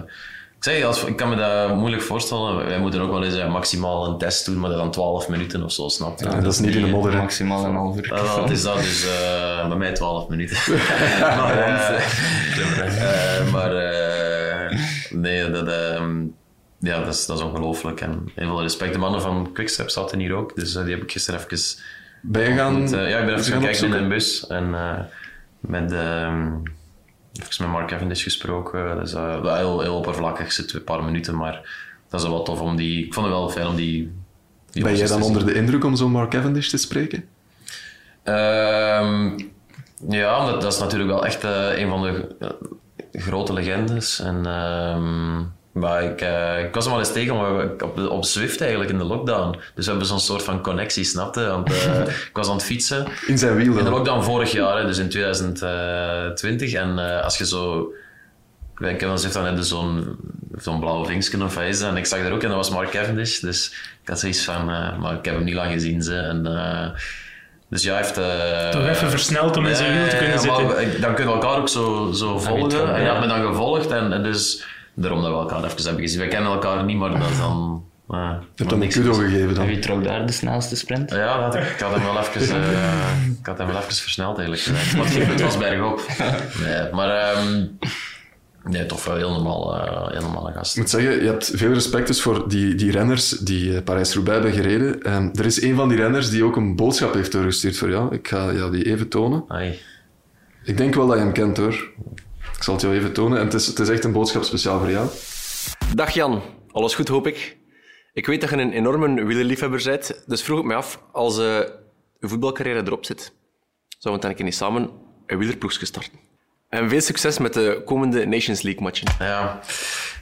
[0.64, 2.66] ik zeg, als, ik kan me dat moeilijk voorstellen.
[2.66, 5.62] Wij moeten ook wel eens eh, maximaal een test doen, maar dat dan 12 minuten
[5.62, 6.24] of zo, snap je?
[6.24, 7.16] Ja, dat is niet in de modder.
[7.16, 8.14] Maximaal een half uur.
[8.14, 10.56] Ja, het is dat, dus eh, bij mij 12 minuten.
[11.20, 12.04] maar
[13.52, 14.78] maar eh,
[15.10, 16.22] nee, dat, ehm,
[16.78, 18.00] ja, dat, is, dat is ongelooflijk.
[18.00, 18.92] En heel veel respect.
[18.92, 21.58] De mannen van Quickstep zaten hier ook, dus die heb ik gisteren even...
[22.20, 22.88] Ben je gaan...
[22.88, 24.98] ja, ik ben even gaan gaan kijken in een bus en eh,
[25.66, 26.52] met, ehm
[27.42, 28.96] even met Mark Cavendish gesproken.
[28.96, 31.68] Dat is eh, wel heel, heel oppervlakkig, zit een paar minuten, maar
[32.08, 33.06] dat is wel tof om die...
[33.06, 34.12] Ik vond het wel fijn om die...
[34.70, 37.24] die Ben jij dan onder de indruk om zo'n Mark Cavendish te spreken?
[38.22, 39.38] Ehm,
[40.08, 42.50] ja, dat, dat is natuurlijk wel echt eh, een van de eh,
[43.22, 44.20] grote legendes.
[44.20, 45.42] En, ehm,
[45.74, 48.98] maar ik, eh, ik was hem al eens tegen maar op, op Zwift eigenlijk in
[48.98, 49.56] de lockdown.
[49.74, 51.46] Dus we hebben zo'n soort van connectie, snapte?
[51.46, 53.92] Want eh, ik was aan het fietsen In zijn wiel in de dan?
[53.92, 56.72] lockdown vorig jaar, hè, dus in 2020.
[56.72, 57.92] En eh, als je zo...
[58.78, 60.16] Ik heb dan zegt dan je zo'n
[60.56, 61.80] zo'n blauwe vinkje of is?
[61.80, 63.38] En ik zag daar ook en dat was Mark Cavendish.
[63.38, 64.64] Dus ik had zoiets van,
[65.00, 66.02] maar ik heb hem niet lang gezien.
[66.02, 66.16] Ze.
[66.16, 66.88] En, eh,
[67.68, 68.18] dus ja, heeft...
[68.18, 70.66] eh, Toch even versneld om in zijn wiel te kunnen ja, zitten.
[70.66, 72.88] maar dan kunnen we elkaar ook zo, zo volgen.
[72.88, 73.12] hij ja.
[73.12, 76.20] had me dan gevolgd en, en dus daarom dat we elkaar even hebben gezien.
[76.20, 79.12] We kennen elkaar niet, maar dat is dan Maar, Je hebt hem een niks kudo
[79.12, 79.66] gegeven En dan.
[79.66, 81.10] wie trok daar de snelste sprint?
[81.10, 84.38] Ja, had ik, ik had hem wel even, eh, ik had hem wel even versneld
[84.38, 84.62] eigenlijk.
[84.66, 84.94] gezegd.
[84.96, 86.00] Want het was bergop.
[86.62, 87.64] Nee, maar ehm,
[88.64, 90.72] nee, toch wel heel normaal, eh, heel normale gast.
[90.74, 94.42] Ik moet zeggen, je hebt veel respect dus voor die, die renners die eh, Parijs-Roubaix
[94.42, 95.02] hebben gereden.
[95.02, 98.14] Ehm, er is een van die renners die ook een boodschap heeft doorgestuurd voor jou.
[98.14, 99.44] Ik ga jou die even tonen.
[99.48, 99.78] Ai.
[100.64, 101.88] Ik denk wel dat je hem kent hoor.
[102.56, 103.38] Ik zal het jou even tonen.
[103.38, 105.08] En het is, het is echt een boodschap speciaal voor jou.
[105.94, 107.56] Dag Jan, alles goed hoop ik.
[108.12, 111.44] Ik weet dat je een enorme wielerliefhebber bent, dus vroeg ik me af, als eh
[112.20, 113.32] je voetbalcarrière erop zit,
[113.98, 114.90] zouden we dan een keer niet samen
[115.26, 116.12] een wielerploegje starten?
[116.68, 119.06] En veel succes met de komende Nations League matchen.
[119.18, 119.60] Ja.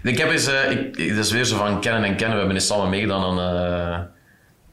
[0.02, 2.30] Ik heb eens, eh, ik, ik- dat is weer zo van kennen en kennen.
[2.32, 4.00] We hebben eens samen meegedaan aan eh,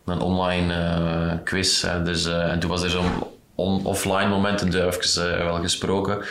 [0.06, 1.82] een online eh, quiz.
[1.82, 2.04] hè.
[2.04, 3.12] Dus, eh, en toen was er zo'n
[3.56, 6.26] on- offline moment en toen hebben we even eh, wel gesproken.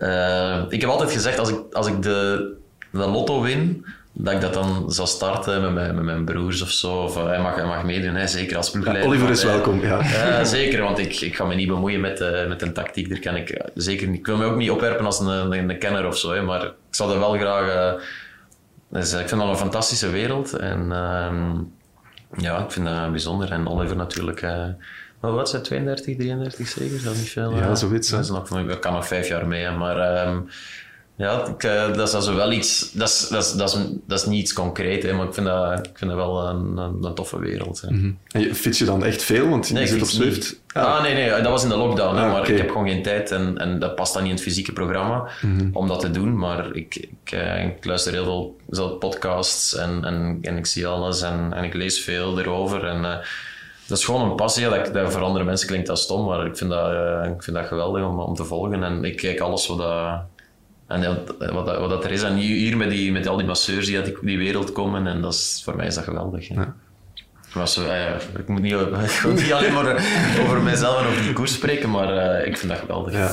[0.00, 2.52] Eh, ik heb altijd gezegd, als ik, als ik de,
[2.90, 6.70] de lotto win, dat ik dat dan zal starten met mijn, met mijn broers of
[6.70, 7.02] zo.
[7.02, 9.06] Of, eh, hij, mag, hij mag meedoen, hè, zeker als ploegleider.
[9.06, 10.44] Oliver is eh, welkom, ja.
[10.44, 13.08] zeker, want ik, ik ga me niet bemoeien met, eh, met een tactiek.
[13.08, 14.18] Daar kan ik zeker niet.
[14.18, 16.64] Ik wil me ook niet opwerpen als een, een, een kenner of zo, hè, maar
[16.64, 17.96] ik zou er wel graag.
[18.88, 21.52] dus, ik vind dat een fantastische wereld en ehm,
[22.36, 23.52] ja, ik vind dat bijzonder.
[23.52, 24.44] En Oliver natuurlijk.
[25.20, 27.02] Maar wat zijn 32, 33 zeker?
[27.04, 27.56] Dat is niet veel.
[27.56, 28.08] Ja, eh, zoiets.
[28.10, 29.98] Dat is nog, ik kan nog vijf jaar mee, maar.
[29.98, 30.38] ehm,
[31.16, 34.18] ja, ik, eh, dat is also wel iets, dat is, dat is, dat is, dat
[34.20, 37.04] is niet iets concreet, hè, maar ik vind dat, ik vind dat wel een, een,
[37.04, 37.80] een toffe wereld.
[37.80, 37.88] Hè.
[37.88, 39.48] En je fiets je dan echt veel?
[39.48, 40.08] Want je Nee, ik zit op.
[40.08, 40.60] Zwift.
[40.72, 42.16] Ah, nee, nee, dat was in de lockdown.
[42.16, 44.36] hè, Ah, maar ik heb gewoon geen tijd en, en dat past dan niet in
[44.36, 45.28] het fysieke programma
[45.72, 46.38] om dat te doen.
[46.38, 51.22] Maar ik, ik, eh, ik luister heel veel podcasts en, en, en ik zie alles
[51.22, 52.84] en, en ik lees veel erover.
[52.84, 53.16] En, eh,
[53.90, 54.68] dat is gewoon een passie.
[54.68, 57.66] Dat, voor andere mensen klinkt dat stom, maar ik vind dat, eh, ik vind dat
[57.66, 58.82] geweldig om, om te volgen.
[58.82, 60.20] En ik kijk alles wat dat,
[60.86, 62.22] en wat, wat dat er is.
[62.22, 65.20] En hier met, die, met al die masseurs die uit die, die wereld komen, en
[65.20, 66.48] dat is, voor mij is dat geweldig.
[66.48, 66.54] hè.
[67.54, 68.72] Maar zo, eh, ik, moet niet,
[69.16, 69.94] ik wil niet alleen maar
[70.40, 73.12] over mijzelf en over die koers spreken, maar eh, ik vind dat geweldig.
[73.12, 73.30] Ja.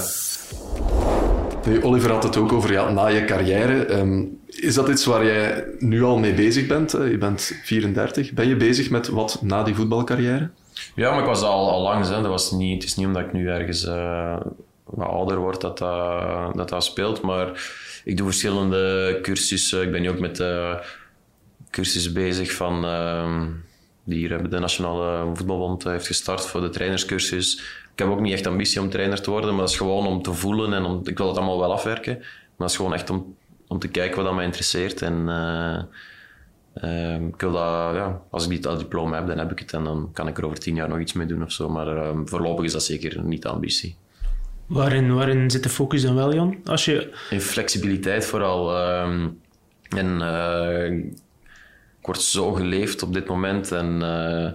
[1.82, 3.86] Oliver had het ook over ja, na je carrière.
[3.86, 4.24] Ehm,
[4.62, 6.94] is dat iets waar jij nu al mee bezig bent?
[6.94, 8.34] Eh, Je bent 34.
[8.34, 10.50] Ben je bezig met wat na die voetbalcarrière?
[10.96, 12.08] Ja, maar ik was al, al lang.
[12.08, 14.38] Dat was niet, het is niet omdat ik nu ergens eh,
[14.84, 17.22] wat ouder word dat dat, dat speelt.
[17.22, 17.72] Maar
[18.04, 19.82] ik doe verschillende cursussen.
[19.82, 20.44] Ik ben nu ook met
[21.70, 22.86] cursussen bezig van...
[22.86, 23.46] ehm,
[24.04, 27.56] die hier de Nationale Voetbalbond heeft gestart voor de trainerscursus.
[27.94, 30.22] Ik heb ook niet echt ambitie om trainer te worden, maar dat is gewoon om
[30.22, 30.74] te voelen.
[30.74, 32.18] En om, ik wil het allemaal wel afwerken.
[32.18, 33.36] Maar dat is gewoon echt om,
[33.68, 35.02] om te kijken wat dat mij interesseert.
[35.02, 35.30] En...
[35.30, 35.84] eh,
[36.82, 39.74] Ehm, ik wil dat, ja, als ik die, dat diploma heb, dan heb ik het
[39.74, 41.70] en dan kan ik er over tien jaar nog iets mee doen of zo.
[41.70, 43.96] Maar ehm, voorlopig is dat zeker niet de ambitie.
[44.66, 46.58] Waarin, waarin zit de focus dan wel, Jan?
[46.66, 47.14] Als je...
[47.30, 48.76] In flexibiliteit vooral.
[48.78, 49.28] ehm,
[49.90, 50.92] en eh,
[52.00, 53.72] ik word zo geleefd op dit moment.
[53.72, 54.52] En eh,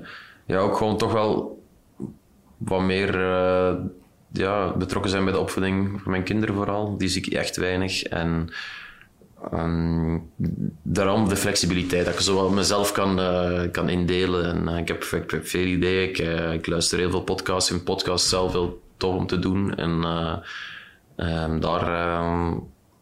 [0.47, 1.63] ja, ook gewoon toch wel
[2.57, 3.19] wat meer
[4.33, 6.99] ja, betrokken zijn bij de opvoeding van mijn kinderen vooral.
[6.99, 8.03] Die zie ik echt weinig.
[8.03, 8.49] En
[9.51, 10.19] Ehm,
[10.83, 14.45] daarom de flexibiliteit, dat ik zo wel mezelf kan, eh, kan indelen.
[14.45, 17.71] En, eh, ik, heb, ik heb veel ideeën, ik, eh, ik luister heel veel podcasts.
[17.71, 19.75] Ik vind podcasts zelf heel tof om te doen.
[19.75, 20.35] En eh,
[21.17, 22.53] ehm, daar ehm,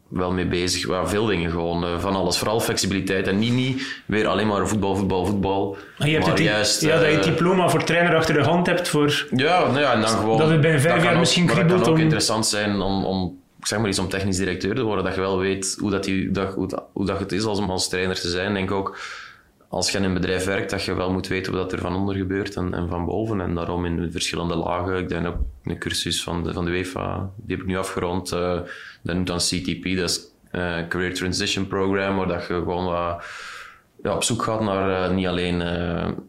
[0.08, 0.88] wel mee bezig.
[0.88, 2.38] Ja, veel dingen gewoon, van alles.
[2.38, 3.26] Vooral flexibiliteit.
[3.26, 5.76] En niet, niet weer alleen maar voetbal, voetbal, voetbal.
[5.98, 6.80] Maar je hebt maar het, juist...
[6.80, 9.26] ja, dat je het diploma voor trainer achter de hand hebt voor...
[9.30, 10.38] ja, nou ja, en dan gewoon...
[10.38, 13.39] Dat het binnen vijf jaar misschien maar dat kan ook om- interessant zijn om, om
[13.62, 15.04] zeg maar iets, om technisch directeur te worden.
[15.04, 18.20] Dat je wel weet hoe, dat die, hoe, dat, het is als, om als trainer
[18.20, 18.54] te zijn.
[18.54, 18.98] Denk ook,
[19.68, 22.14] als je in een bedrijf werkt, dat je wel moet weten wat er van onder
[22.14, 23.40] gebeurt en, en van boven.
[23.40, 24.96] En daarom in verschillende lagen.
[24.96, 28.32] Ik denk ook een cursus van de, van de UEFA, die heb ik nu afgerond.
[28.32, 28.60] eh
[29.02, 30.20] dat noemt dan CTP, dat is
[30.50, 33.24] eh, Career Transition Program, waar dat je gewoon wat
[34.02, 35.56] ja, op zoek gaat naar eh, niet alleen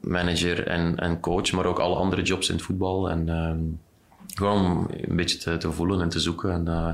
[0.01, 3.09] manager en, en coach, maar ook alle andere jobs in het voetbal.
[3.09, 3.59] En ehm,
[4.33, 6.51] gewoon een beetje te, te voelen en te zoeken.
[6.51, 6.93] En eh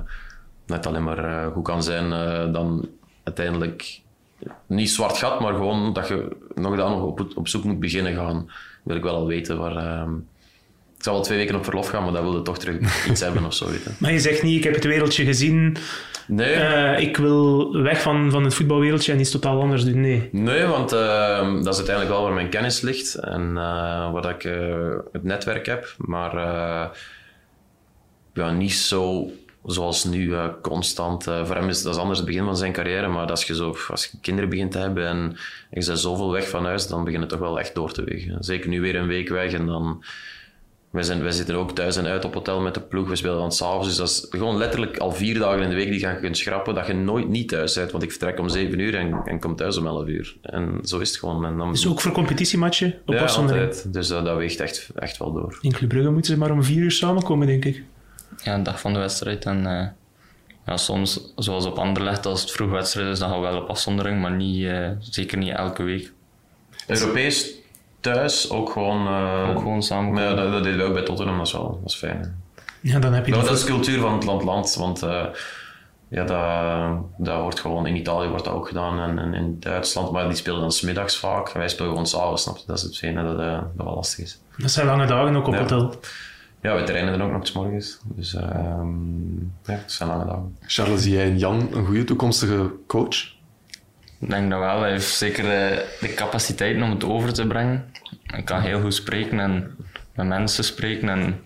[0.67, 2.87] net alleen maar eh, hoe kan zijn eh, dan
[3.23, 3.99] uiteindelijk
[4.65, 8.15] niet zwart gat, maar gewoon dat je nog dan nog op, op zoek moet beginnen
[8.15, 8.49] gaan.
[8.83, 9.75] Wil ik wel al weten waar.
[9.75, 10.15] ehm,
[10.97, 13.45] ik zal wel twee weken op verlof gaan, maar dat wilde toch terug iets hebben
[13.45, 13.69] of zo.
[13.69, 13.99] Weet.
[13.99, 15.77] Maar je zegt niet, ik heb het wereldje gezien,
[16.27, 20.01] Nee, ik wil weg van, van het voetbalwereldje en iets totaal anders doen.
[20.01, 20.29] Nee.
[20.31, 24.41] Nee, want eh, dat is uiteindelijk wel waar mijn kennis ligt en eh, waar ik
[25.11, 25.93] het netwerk heb.
[25.97, 26.33] Maar
[28.37, 29.31] ja, niet zo
[29.65, 31.27] zoals nu, eh, constant.
[31.27, 33.55] Eh, voor hem is dat is anders het begin van zijn carrière, maar als je,
[33.55, 35.37] zo, als je kinderen begint te hebben en
[35.69, 38.43] je bent zoveel weg van huis, dan begint het toch wel echt door te wegen.
[38.43, 40.03] Zeker nu weer een week weg en dan
[40.89, 43.07] wij, zijn, wij zitten ook thuis en uit op hotel met de ploeg.
[43.07, 43.87] We spelen dan s'avonds.
[43.87, 46.75] Dus dat is gewoon letterlijk al vier dagen in de week die je kunt schrappen.
[46.75, 47.91] Dat je nooit niet thuis bent.
[47.91, 50.35] Want ik vertrek om zeven uur en, en kom thuis om elf uur.
[50.41, 51.45] En zo is het gewoon.
[51.45, 53.65] En dan, Dus ook voor competitiematchen op ja, afzondering.
[53.65, 53.93] altijd.
[53.93, 55.57] Dus dat, dat weegt echt, echt wel door.
[55.61, 57.83] In Club Brugge moeten ze maar om vier uur samenkomen, denk ik.
[58.43, 59.45] Ja, een dag van de wedstrijd.
[59.45, 59.87] En eh,
[60.65, 63.69] ja, soms, zoals op Anderlecht, als het vroeg wedstrijd is, dan gaan we wel op
[63.69, 66.11] afzondering, maar niet, eh, zeker niet elke week.
[66.87, 67.51] Europees
[67.99, 69.07] thuis ook gewoon...
[69.07, 70.13] eh, Ook gewoon.
[70.13, 71.37] Maar ja, dat, dat deden we ook bij Tottenham.
[71.37, 72.41] Dat is wel dat is fijn.
[72.81, 75.25] Ja, dan heb je Nou, dat is cultuur van het land land, want eh,
[76.07, 80.11] ja, dat, dat wordt gewoon in Italië wordt dat ook gedaan en, en in Duitsland,
[80.11, 82.63] maar die spelen dan smiddags vaak en wij spelen gewoon s'avonds, snap je?
[82.67, 84.39] Dat is hetgene dat, dat wel lastig is.
[84.57, 85.59] Dat zijn lange dagen ook op Ja.
[85.59, 85.99] hotel.
[86.61, 90.57] Ja, we trainen dan ook nog s morgens, dus ehm, ja, het zijn lange dagen.
[90.65, 93.35] Charles, zie jij in Jan een goede toekomstige coach?
[94.19, 94.81] Ik denk dat wel.
[94.81, 97.91] Hij heeft zeker de, de capaciteiten om het over te brengen.
[98.23, 99.75] Hij kan heel goed spreken en
[100.15, 101.39] met mensen spreken en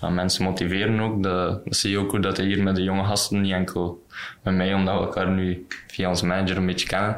[0.00, 1.22] ja, mensen motiveren ook.
[1.22, 4.06] Dat, dat zie je ook hoe dat hij hier met de jonge gasten, niet enkel
[4.42, 7.16] met mij, omdat we elkaar nu via ons manager een beetje kennen.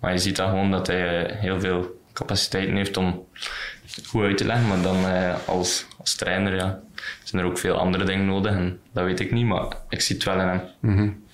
[0.00, 3.26] Maar je ziet dat gewoon dat hij eh, heel veel capaciteiten heeft om
[4.06, 4.68] goed uit te leggen.
[4.68, 6.80] Maar dan eh, als, als trainer ja,
[7.24, 10.16] zijn er ook veel andere dingen nodig en dat weet ik niet, maar ik zie
[10.16, 11.24] het wel in hem.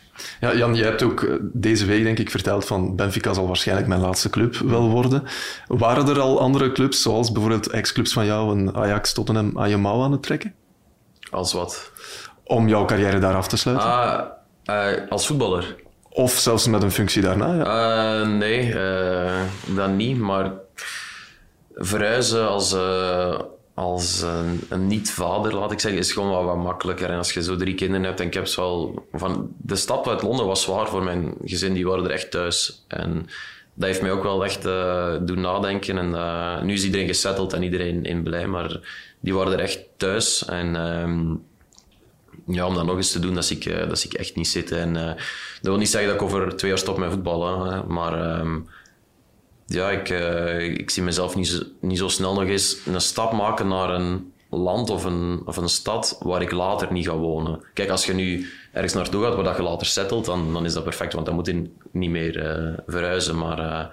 [0.41, 3.89] Ja, Jan, je hebt ook eh, deze week denk ik verteld van Benfica zal waarschijnlijk
[3.89, 5.23] mijn laatste club wel worden.
[5.67, 9.77] Waren er al andere clubs, zoals bijvoorbeeld ex-clubs van jou, een Ajax, Tottenham, aan je
[9.77, 10.55] mouw aan het trekken?
[11.31, 11.91] Als wat?
[12.45, 13.89] Om jouw carrière daar af te sluiten?
[13.89, 14.21] Ah,
[14.65, 15.77] eh, als voetballer?
[16.09, 17.55] Of zelfs met een functie daarna?
[17.55, 18.21] Ja.
[18.21, 19.41] Eh, nee, eh,
[19.77, 20.19] dat niet.
[20.19, 20.53] Maar
[21.75, 23.41] verhuizen als, eh,
[23.75, 27.11] als een, een niet-vader, laat ik zeggen, is gewoon wel wat makkelijker.
[27.11, 29.07] En als je zo drie kinderen hebt, en ik heb ze wel...
[29.13, 32.85] Van, de stap uit Londen was zwaar voor mijn gezin, die waren er echt thuis.
[32.89, 33.27] En
[33.75, 35.99] dat heeft mij ook wel echt eh, doen nadenken.
[35.99, 38.81] En eh, nu is iedereen gesetteld en iedereen in blij, maar
[39.21, 40.45] die waren er echt thuis.
[40.45, 40.77] En...
[40.77, 41.35] ehm,
[42.47, 44.79] ja, om dat nog eens te doen, dat zie ik, dat ik echt niet zitten.
[44.79, 45.17] En, dat
[45.63, 48.59] wil niet zeggen dat ik over twee jaar stop met voetballen, maar ehm,
[49.73, 53.33] ja, ik, eh, ik zie mezelf niet zo, niet zo snel nog eens een stap
[53.33, 57.61] maken naar een land of een, of een stad waar ik later niet ga wonen.
[57.75, 60.73] Kijk, als je nu ergens naartoe gaat waar dat je later settelt, dan, dan is
[60.73, 63.39] dat perfect, want dan moet je niet meer eh, verhuizen.
[63.39, 63.87] Maar eh,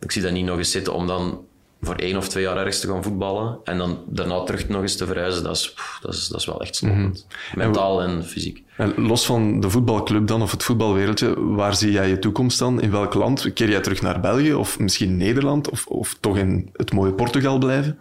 [0.00, 1.46] ik zie dat niet nog eens zitten om dan
[1.84, 4.96] voor één of twee jaar ergens te gaan voetballen en dan daarna terug nog eens
[4.96, 5.42] te verhuizen.
[5.42, 7.26] Dat is, pff, dat is, dat is wel echt sloppend.
[7.54, 8.62] Mentaal en fysiek.
[8.76, 12.80] En los van de voetbalclub dan, of het voetbalwereldje, waar zie jij je toekomst dan?
[12.80, 13.52] In welk land?
[13.52, 15.70] Keer jij terug naar België of misschien Nederland?
[15.70, 17.98] Of, of toch in het mooie Portugal blijven?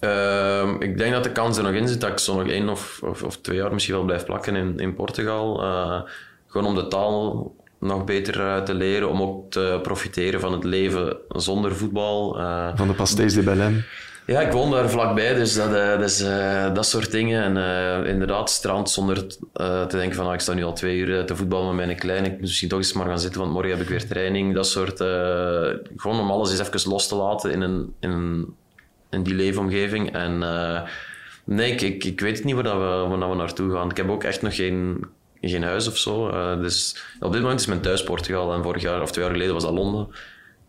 [0.00, 2.68] Ehm, ik denk dat de kans er nog in zit dat ik zo nog één
[2.68, 5.62] of, of, of twee jaar misschien wel blijf plakken in, in Portugal.
[5.62, 6.00] Eh,
[6.46, 10.64] gewoon om de taal nog beter eh, te leren, om ook te profiteren van het
[10.64, 12.38] leven zonder voetbal.
[12.38, 13.84] Eh, Van de Pastéis de Belém?
[14.26, 17.56] ja, ik woon daar vlakbij, dus dat, eh, dat, soort dingen.
[17.56, 21.36] En inderdaad, strand zonder te denken van ah, ik sta nu al twee uur te
[21.36, 22.26] voetballen met mijn kleine.
[22.26, 24.54] Ik moet misschien toch eens maar gaan zitten, want morgen heb ik weer training.
[24.54, 24.96] Dat soort...
[25.96, 28.54] gewoon om alles eens even los te laten in, een,
[29.10, 30.12] in, die leefomgeving.
[30.12, 30.38] En
[31.44, 33.90] nee, ik, ik, ik weet het niet waar, dat we, waar dat we naartoe gaan.
[33.90, 35.04] Ik heb ook echt nog geen,
[35.50, 36.28] geen huis of zo.
[36.28, 38.54] Eh, dus op dit moment is mijn thuis Portugal.
[38.54, 40.08] En vorig jaar of twee jaar geleden was dat Londen.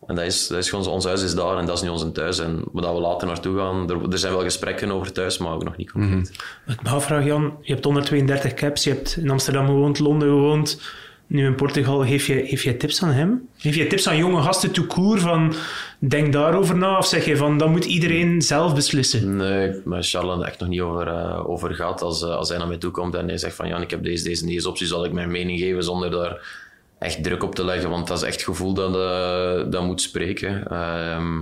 [0.06, 2.04] En dat is, dat is gewoon, ons huis is daar en dat is nu ons
[2.12, 2.38] thuis.
[2.38, 5.64] En waar we later naartoe gaan, er, er zijn wel gesprekken over thuis, maar ook
[5.64, 6.30] nog niet concreet.
[6.66, 10.80] Ik me afvraag, Jan, je hebt 132 caps, je hebt in Amsterdam gewoond, Londen gewoond,
[11.26, 12.04] nu in Portugal.
[12.04, 13.48] Geef je, geef tips aan hem?
[13.56, 15.54] Geef je tips aan jonge gasten tout court van
[15.98, 16.98] denk daarover na?
[16.98, 19.36] Of zeg je van dat moet iedereen zelf beslissen?
[19.36, 22.02] Nee, maar Charles er echt nog niet over, eh, over gehad.
[22.02, 24.02] Als, eh, als hij naar mij toe komt en hij zegt van ja, ik heb
[24.02, 26.62] deze, deze en deze optie, zal ik mijn mening geven zonder daar
[26.98, 27.90] echt druk op te leggen.
[27.90, 30.68] Want dat is echt het gevoel dat, eh, dat moet spreken.
[30.70, 31.40] Ehm,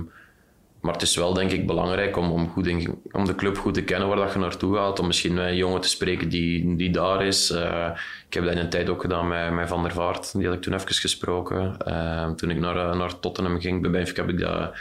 [0.83, 3.73] maar het is wel denk ik belangrijk om, om, goed in, om de club goed
[3.73, 4.99] te kennen waar dat je naartoe gaat.
[4.99, 7.49] Om misschien met een jongen te spreken die, die daar is.
[7.49, 7.89] Eh,
[8.27, 10.33] ik heb dat in een tijd ook gedaan met, met Van der Vaart.
[10.37, 11.77] Die had ik toen even gesproken.
[11.77, 14.73] Ehm, toen ik naar, eh, naar Tottenham ging bij Benfica heb ik dat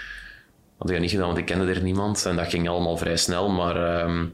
[0.79, 2.27] had ik dat niet gedaan, want ik kende er niemand.
[2.27, 3.51] En dat ging allemaal vrij snel.
[3.51, 4.27] Maar ehm,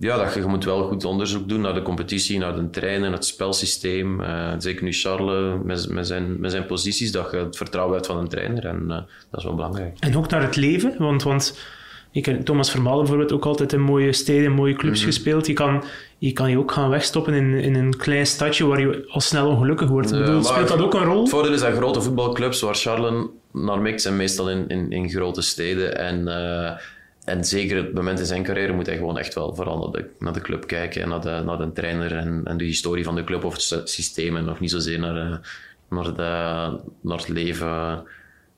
[0.00, 3.12] ja, dat je, je moet wel goed onderzoek doen naar de competitie, naar de trainer,
[3.12, 4.20] het spelsysteem.
[4.20, 8.06] Eh, zeker nu Charles met, met, zijn, met zijn posities, dat je het vertrouwen hebt
[8.06, 8.66] van een trainer.
[8.66, 8.96] En eh,
[9.30, 9.96] dat is wel belangrijk.
[9.98, 11.58] En ook naar het leven, want, want
[12.12, 15.46] ik heb Thomas Vermalen bijvoorbeeld ook altijd in mooie steden, mooie clubs gespeeld.
[15.46, 15.84] Je kan,
[16.18, 19.48] je kan je ook gaan wegstoppen in, in een klein stadje waar je al snel
[19.48, 20.12] ongelukkig wordt.
[20.12, 21.20] Ik bedoel, speelt dat ook een rol?
[21.20, 25.10] Het voordeel is dat grote voetbalclubs waar Charles naar mikt, zijn meestal in, in, in
[25.10, 25.98] grote steden.
[25.98, 26.76] En, eh,
[27.24, 30.10] en zeker het moment in zijn carrière moet hij gewoon echt wel vooral naar de,
[30.18, 33.14] naar de club kijken en naar de, naar de trainer en, en de historie van
[33.14, 35.38] de club of het sy- systeem en nog niet zozeer naar, eh,
[35.88, 38.04] naar, de, naar het leven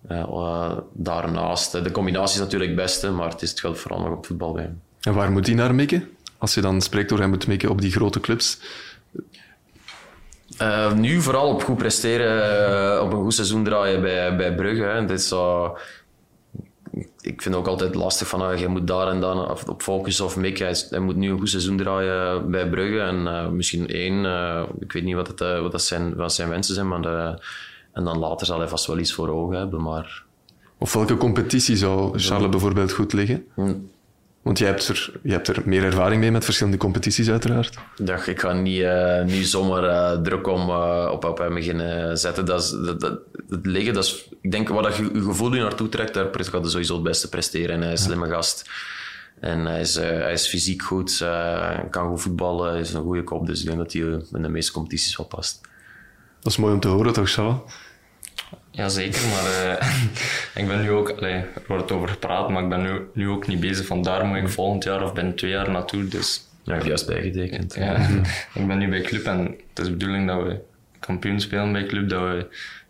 [0.09, 1.85] eh, eh, daarnaast.
[1.85, 4.53] De combinatie is natuurlijk het beste, maar het, is, het gaat vooral nog op voetbal
[4.53, 4.81] bij hem.
[5.01, 6.09] En waar moet hij naar mikken?
[6.39, 8.59] Als je dan spreekt door hij moet mikken op die grote clubs.
[10.63, 14.83] Uh, nu vooral op goed presteren, uh, op een goed seizoen draaien bij, bij Brugge.
[14.83, 15.05] Hè.
[15.05, 15.71] Dit uh,
[17.23, 20.37] ik vind het ook altijd lastig van je moet daar en dan op focussen of
[20.37, 20.67] mikken.
[20.67, 23.01] Hij, hij, moet nu een goed seizoen draaien bij Brugge.
[23.01, 24.25] En misschien één,
[24.79, 27.43] ik weet niet wat, het, wat, dat zijn, wat zijn wensen zijn, maar de,
[27.93, 29.83] en dan later zal hij vast wel iets voor ogen hebben.
[29.83, 30.25] Maar...
[30.79, 33.45] Of welke competitie zou Charles bijvoorbeeld goed liggen?
[33.55, 33.75] Hm.
[34.43, 37.79] Want jij hebt, er, je hebt er meer ervaring mee met verschillende competities, uiteraard.
[38.05, 42.19] Ja, ik ga niet, uh, niet zomaar uh, druk om, uh, op, op hem beginnen
[42.19, 42.45] zetten.
[42.45, 45.61] Dat, is, dat, dat, dat liggen, dat is, ik denk wat je, je gevoel je
[45.61, 47.75] naartoe trekt, daar gaat hij sowieso het beste presteren.
[47.75, 48.71] En hij is een slimme gast.
[49.41, 51.27] En hij is, hij is fysiek goed,
[51.91, 53.47] kan goed voetballen, is een goede kop.
[53.47, 54.03] Dus ik denk dat hij
[54.33, 55.61] in de meeste competities wel past.
[56.41, 57.57] Dat is mooi om te horen, toch, Charles?
[58.73, 59.89] Jazeker, maar uh,
[60.63, 63.47] ik ben nu ook, allee, er wordt over gepraat, maar ik ben nu, nu ook
[63.47, 66.09] niet bezig van daar moet ik volgend jaar of binnen twee jaar naartoe.
[66.09, 67.75] Dus, ja, ik juist bijgetekend.
[67.75, 67.97] Ja,
[68.55, 70.61] ik ben nu bij club en het is de bedoeling dat we
[70.99, 72.47] kampioen spelen bij club, dat we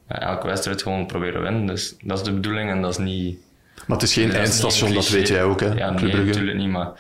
[0.09, 1.67] ja, elke wedstrijd gewoon proberen winnen.
[1.67, 3.39] Dus dat is de bedoeling en dat is niet...
[3.87, 5.73] Maar het is geen eindstation, dat weet jij ook, hè?
[5.73, 6.91] Ja, nee, natuurlijk niet, maar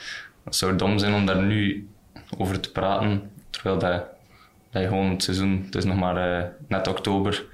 [0.44, 1.88] het zou dom zijn om daar nu
[2.38, 4.04] over te praten, terwijl dat,
[4.70, 7.44] dat je gewoon het seizoen, het is nog maar uh, net oktober,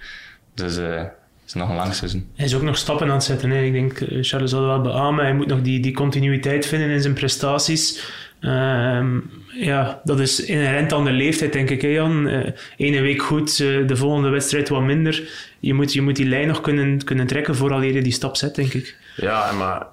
[0.54, 0.78] dus...
[0.78, 1.02] Uh,
[1.48, 2.28] is nog een lang seizoen.
[2.34, 3.50] Hij is ook nog stappen aan het zetten.
[3.50, 3.62] Hè.
[3.62, 5.24] Ik denk, eh, Charles zal wel beamen.
[5.24, 8.10] Hij moet nog die, die continuïteit vinden in zijn prestaties.
[8.40, 9.06] Uh,
[9.54, 12.28] ja, dat is inherent aan de leeftijd, denk ik, hè, Jan.
[12.28, 15.28] Uh, ene week goed, uh, de volgende wedstrijd wat minder.
[15.60, 18.54] Je moet, je moet die lijn nog kunnen, kunnen trekken vooral je die stap zet,
[18.54, 18.96] denk ik.
[19.16, 19.86] Ja, maar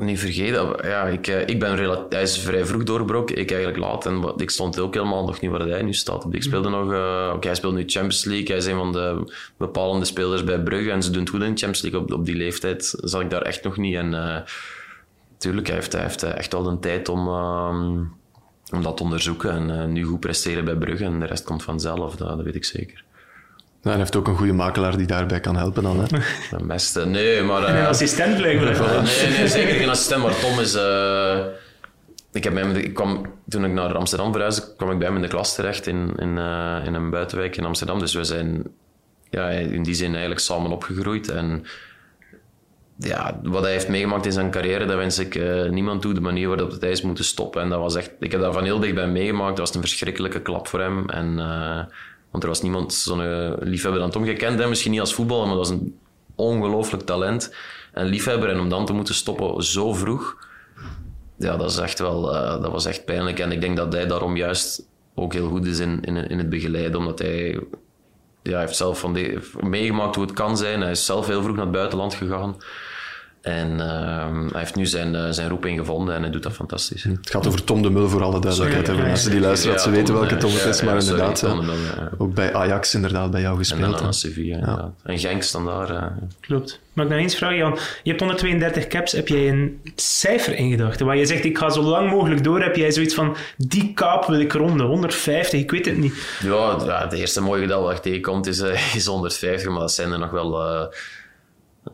[0.00, 4.06] niet vergeten, ja, ik, eh, ik ben hij is vrij vroeg doorgebroken, ik eigenlijk laat.
[4.06, 6.26] En ik stond ook helemaal nog niet waar hij nu staat.
[6.30, 10.04] Ik speelde nog, uh, hij speelt nu Champions League, hij is een van de bepalende
[10.04, 12.00] spelers bij Brugge en ze doen het goed in Champions League.
[12.00, 13.96] Op, op die leeftijd zat ik daar echt nog niet.
[13.96, 14.36] En uh,
[15.38, 17.98] tuurlijk, hij heeft, hij heeft echt al de tijd om, ehm,
[18.74, 22.16] om dat te onderzoeken en nu goed presteren bij Brugge en de rest komt vanzelf,
[22.16, 23.04] dat, dat weet ik zeker.
[23.82, 26.06] Nou, hij heeft ook een goede makelaar die daarbij kan helpen dan, hè?
[26.56, 27.06] De beste.
[27.06, 27.62] Nee, maar...
[27.62, 29.02] Uh, een assistent blijkbaar.
[29.02, 30.74] nee, nee, zeker geen assistent, maar Tom is...
[30.74, 31.38] Uh,
[32.32, 35.22] ik, heb hem, ik kwam, toen ik naar Amsterdam verhuisde, kwam ik bij hem in
[35.22, 37.98] de klas terecht in, in, uh, in een buitenwijk in Amsterdam.
[37.98, 38.64] Dus we zijn
[39.30, 41.28] ja, in die zin eigenlijk samen opgegroeid.
[41.28, 41.64] En
[42.96, 46.14] ja, wat hij heeft meegemaakt in zijn carrière, dat wens ik uh, niemand toe.
[46.14, 47.62] De manier waarop hij is moeten stoppen.
[47.62, 49.56] En dat was echt, ik heb dat van heel dichtbij meegemaakt.
[49.56, 51.08] Dat was een verschrikkelijke klap voor hem.
[51.08, 51.38] En
[52.32, 54.24] want er was niemand zo'n uh, liefhebber dan Tom.
[54.24, 55.98] Je kent hem misschien niet als voetballer, maar dat is een
[56.34, 57.54] ongelooflijk talent.
[57.92, 58.48] En liefhebber.
[58.48, 60.36] En om dan te moeten stoppen zo vroeg,
[61.36, 63.38] ja, dat, is echt wel, uh, dat was echt pijnlijk.
[63.38, 66.48] En ik denk dat hij daarom juist ook heel goed is in, in, in het
[66.48, 67.00] begeleiden.
[67.00, 67.60] Omdat hij,
[68.42, 70.80] ja, heeft zelf van de, meegemaakt hoe het kan zijn.
[70.80, 72.56] Hij is zelf heel vroeg naar het buitenland gegaan.
[73.42, 77.02] En uh, hij heeft nu zijn, uh, zijn roeping gevonden en hij doet dat fantastisch.
[77.02, 78.86] Het gaat over Tom de Mul voor alle duidelijkheid.
[78.86, 80.82] Sorry, ja, mensen die luisteren, dat ze weten welke Tom het is.
[80.82, 81.68] Maar inderdaad, sorry,
[82.18, 83.82] ook bij Ajax inderdaad bij jou gespeeld.
[83.82, 84.92] En dan aan Sevilla, inderdaad.
[85.02, 85.90] En Genk staan daar.
[85.90, 86.06] Uh,
[86.40, 86.80] Klopt.
[86.92, 87.78] Mag ik nog eens vragen, Jan?
[88.02, 89.12] Je hebt 132 caps.
[89.12, 91.00] Heb jij een cijfer ingedacht?
[91.00, 92.62] Waar je zegt, ik ga zo lang mogelijk door.
[92.62, 94.86] Heb jij zoiets van, die kaap wil ik ronden?
[94.86, 95.60] 150?
[95.60, 96.38] Ik weet het niet.
[96.42, 99.70] Ja, de eerste mooie getal dat tegenkomt is, uh, is 150.
[99.70, 100.90] Maar dat zijn er nog wel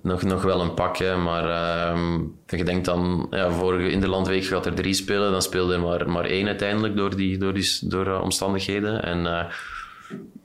[0.03, 1.17] nog, nog wel een pakje.
[1.17, 5.81] Maar uh, je denkt dan, ja, vorige Interlandweek gaat er drie spelen, dan speelde er
[5.81, 9.03] maar, maar één uiteindelijk door, die, door, die, door uh, omstandigheden.
[9.03, 9.45] En uh,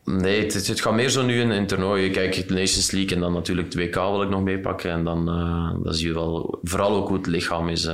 [0.04, 2.10] nee, het, het, gaat meer zo nu in een toernooi.
[2.10, 4.92] Kijk, de Nations League en dan natuurlijk de WK wil ik nog meepakken.
[4.92, 7.90] En dan, uh, dan zie je wel, vooral ook hoe het lichaam is.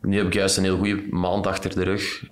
[0.00, 2.22] nu heb ik juist een heel goede maand achter de rug.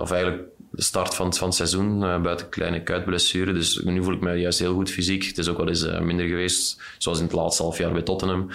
[0.00, 0.42] of eigenlijk
[0.76, 3.52] de start van, van het seizoen, uh, buiten kleine kuitblessure.
[3.52, 5.24] Dus nu voel ik me juist heel goed fysiek.
[5.24, 8.02] Het is ook wel eens uh, minder geweest, zoals in het laatste half jaar bij
[8.02, 8.50] Tottenham.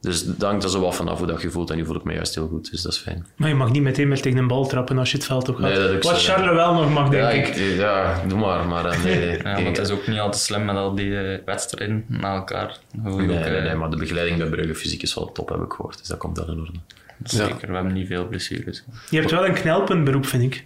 [0.00, 1.70] Dus het hangt er zo wat vanaf hoe dat je voelt.
[1.70, 3.26] En nu voel ik me juist heel goed, dus dat is fijn.
[3.36, 5.56] Maar je mag niet meteen meer tegen een bal trappen als je het veld op
[5.56, 5.72] gaat.
[5.72, 7.76] Nee, Wat zo, Charles wel nog mag, denk ja, ik.
[7.76, 8.66] Ja, doe maar.
[8.66, 11.38] maar uh, nee, ja, maar het is ook niet altijd slim met al die uh,
[11.44, 12.78] wedstrijden na elkaar.
[12.92, 15.72] Nee, ook, nee, nee, maar de begeleiding bij Brugge fysiek is wel top, heb ik
[15.72, 15.98] gehoord.
[15.98, 16.78] Dus dat komt wel in orde.
[17.22, 18.84] Zeker, we hebben niet veel blessures.
[19.10, 20.64] Je hebt wel een knelpuntberoep, vind ik.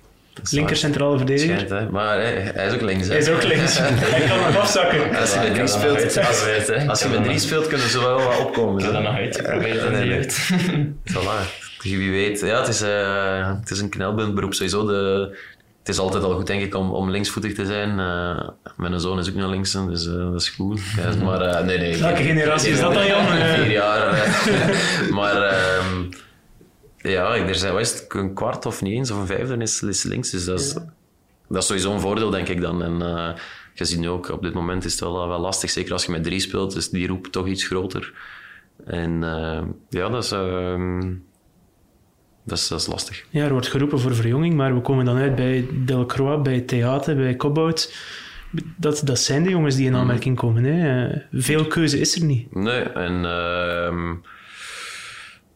[0.51, 1.59] Linker centrale verdediger.
[1.67, 3.07] Schijnt, maar hij, hij, is ook links.
[3.07, 3.13] Hè.
[3.13, 3.79] Hij is ook links.
[3.83, 5.17] hij kan nog afzakken.
[5.17, 8.39] Als je met drie speelt, als, als je met drie speelt, kunnen ze wel wat
[8.39, 8.85] opkomen.
[8.85, 9.43] Ik dat nog uit.
[9.43, 10.51] Probeer dat niet uit.
[11.13, 11.67] Voilà.
[11.83, 12.41] Wie weet.
[12.41, 14.55] Ja, het is, uh, het is een knelpuntberoep.
[14.55, 15.37] Sowieso de,
[15.79, 17.99] het is altijd al goed, denk ik, om, om linksvoetig te zijn.
[17.99, 20.81] Uh, mijn zoon is ook naar links, dus uh, dat is goed.
[21.25, 21.97] maar uh, nee, nee.
[21.97, 23.27] Welke generatie is dat dan, Jan?
[23.27, 24.15] Vier jaar.
[25.11, 25.43] maar...
[25.43, 26.05] Ehm,
[26.99, 30.31] ja, er zijn wat een kwart of niet eens, of een vijfde is, is links.
[30.31, 30.73] Dus dat is,
[31.49, 32.83] dat is sowieso een voordeel, denk ik dan.
[32.83, 33.31] En uh,
[33.75, 35.71] je ziet nu ook, op dit moment is het wel, wel lastig.
[35.71, 38.13] Zeker als je met drie speelt, is die roep toch iets groter.
[38.85, 40.33] En uh, ja, dat is...
[40.33, 41.01] Uh,
[42.49, 43.25] dat is, dat is lastig.
[43.31, 47.17] Ja, er wordt geroepen voor verjonging, maar we komen dan uit bij Delcroix, bij Theater,
[47.17, 47.95] bij Cobbout.
[48.77, 50.65] Dat, dat zijn de jongens die in aanmerking komen.
[50.65, 51.09] Hè.
[51.09, 52.55] Eh, Veel keuze is er niet.
[52.55, 54.15] Nee, en ehm,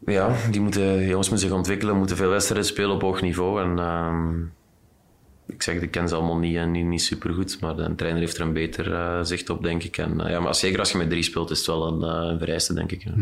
[0.07, 3.63] ja, die, moeten, jongens moeten zich ontwikkelen, moeten veel wedstrijden spelen op hoog niveau.
[3.63, 4.43] En ehm,
[5.47, 8.21] ik zeg, ik ken ze allemaal niet, en niet, niet super goed, maar de trainer
[8.21, 9.99] heeft er een beter eh, zicht op, denk ik.
[9.99, 12.31] En, eh, ja, maar zeker als je met drie speelt, is het wel een, eh,
[12.31, 13.03] een vereiste, denk ik.
[13.03, 13.13] ja.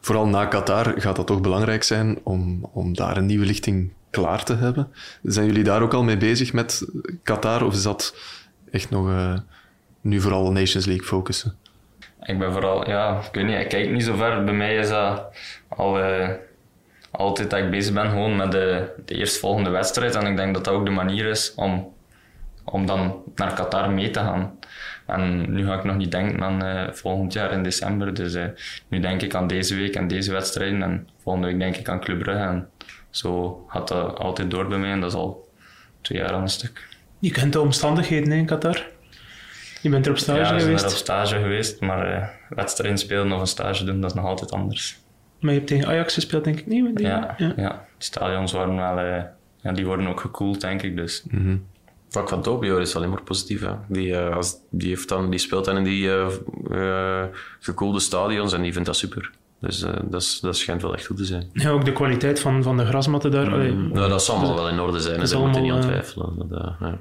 [0.00, 4.44] Vooral na Qatar gaat dat toch belangrijk zijn om, om daar een nieuwe lichting klaar
[4.44, 4.88] te hebben.
[5.22, 6.86] Zijn jullie daar ook al mee bezig met
[7.22, 7.64] Qatar?
[7.64, 8.14] Of is dat
[8.70, 9.38] echt nog eh,
[10.00, 11.56] nu vooral Nations League focussen?
[12.28, 14.44] Ik ben vooral, ja, ik weet niet, ik kijk niet zo ver.
[14.44, 15.22] Bij mij is dat
[15.68, 16.28] al eh,
[17.10, 20.14] altijd dat ik bezig ben gewoon met de, de eerstvolgende wedstrijd.
[20.14, 21.92] En ik denk dat dat ook de manier is om,
[22.64, 24.58] om dan naar Qatar mee te gaan.
[25.06, 28.14] En nu ga ik nog niet denken aan eh, volgend jaar in december.
[28.14, 28.44] Dus eh,
[28.88, 30.82] nu denk ik aan deze week en deze wedstrijden.
[30.82, 32.42] En volgende week denk ik aan Club Brugge.
[32.42, 32.68] En
[33.10, 34.90] zo gaat dat altijd door bij mij.
[34.90, 35.48] En dat is al
[36.00, 36.88] twee jaar aan een stuk.
[37.18, 38.86] Je kent de omstandigheden in Qatar.
[39.82, 42.28] Je bent er op stage ja, ik ben geweest, er op stage geweest, maar eh,
[42.48, 44.98] wedstrijden spelen of een stage doen, dat is nog altijd anders.
[45.40, 46.96] maar je hebt tegen Ajax gespeeld, denk ik niet?
[46.96, 47.54] Die- Ja, ja.
[47.98, 49.22] de stadions worden wel, eh,
[49.62, 50.96] ja, die worden ook gekoeld, denk ik.
[50.96, 51.24] Dus
[52.08, 53.60] Vlak van Tobio is alleen maar positief.
[53.60, 53.72] Hè.
[53.88, 56.26] Die, eh, als, die, heeft dan, die speelt dan in die eh,
[56.70, 57.26] eh,
[57.60, 59.30] gekoelde stadions en die vindt dat super.
[59.60, 61.50] Dus eh, dat, is, dat schijnt wel echt goed te zijn.
[61.52, 63.52] Ja, ook de kwaliteit van, van de grasmatten daar.
[63.52, 65.72] allee, Nou, dat zal allemaal wel in orde zijn, dat is daar moet je niet
[65.72, 66.48] aan twijfelen.
[66.48, 66.98] Dat, eh, ja.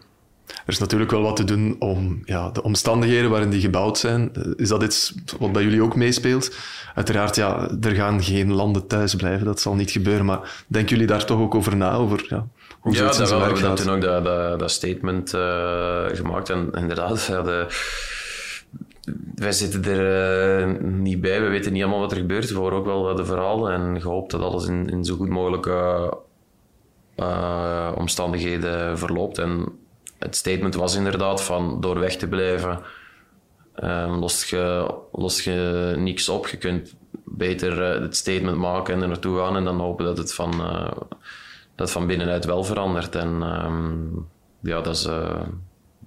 [0.48, 4.30] Er is natuurlijk wel wat te doen om ja, de omstandigheden waarin die gebouwd zijn.
[4.34, 6.56] Eh, Is dat iets wat bij jullie ook meespeelt?
[6.95, 9.45] Uiteraard, ja, er gaan geen landen thuis blijven.
[9.45, 10.26] Dat zal niet gebeuren.
[10.26, 11.93] Maar denken jullie daar toch ook over na?
[11.93, 12.48] Over ja,
[12.80, 16.50] hoe Ja, hebben werk we toen ook dat, dat, dat statement eh, gemaakt.
[16.50, 17.66] En inderdaad, ja, de,
[19.36, 21.41] wij zitten er eh, niet bij.
[21.41, 22.52] We weten niet allemaal wat er gebeurt.
[22.52, 26.14] We horen ook wel de verhalen en gehoopt dat alles in, in zo goed mogelijke
[27.95, 29.38] omstandigheden verloopt.
[29.38, 29.66] En
[30.20, 32.80] het statement was inderdaad van door weg te blijven
[33.74, 36.47] eh, lost, je, lost je niks op.
[36.47, 36.95] Je kunt
[37.26, 40.53] beter eh, het statement maken en er naartoe gaan en dan hopen dat het van,
[40.61, 40.91] eh,
[41.76, 43.15] dat van binnenuit wel verandert.
[43.15, 43.93] En ehm,
[44.61, 45.41] ja, dat is, eh,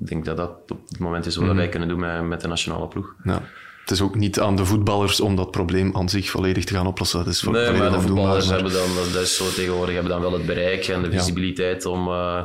[0.01, 2.49] ik denk dat dat op het moment is wat wij kunnen doen met, met de
[2.49, 3.15] nationale ploeg.
[3.25, 3.43] Ja.
[3.81, 6.87] Het is ook niet aan de voetballers om dat probleem aan zich volledig te gaan
[6.87, 7.19] oplossen.
[7.19, 10.13] Dat is vo- Nee, maar de voetballers maar- hebben dan, dat, is zo tegenwoordig, hebben
[10.13, 12.45] dan wel het bereik en de visibiliteit om, eh,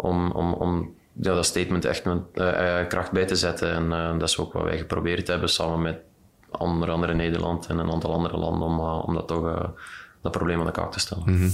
[0.00, 3.72] om, om, om ja, dat statement echt eh, eh, kracht bij te zetten.
[3.72, 5.98] En eh, dat is ook wat wij geprobeerd hebben samen met
[6.50, 9.72] onder andere Nederland en een aantal andere landen om, om dat toch
[10.22, 11.24] dat probleem aan de kaak te stellen.
[11.26, 11.48] Mhm.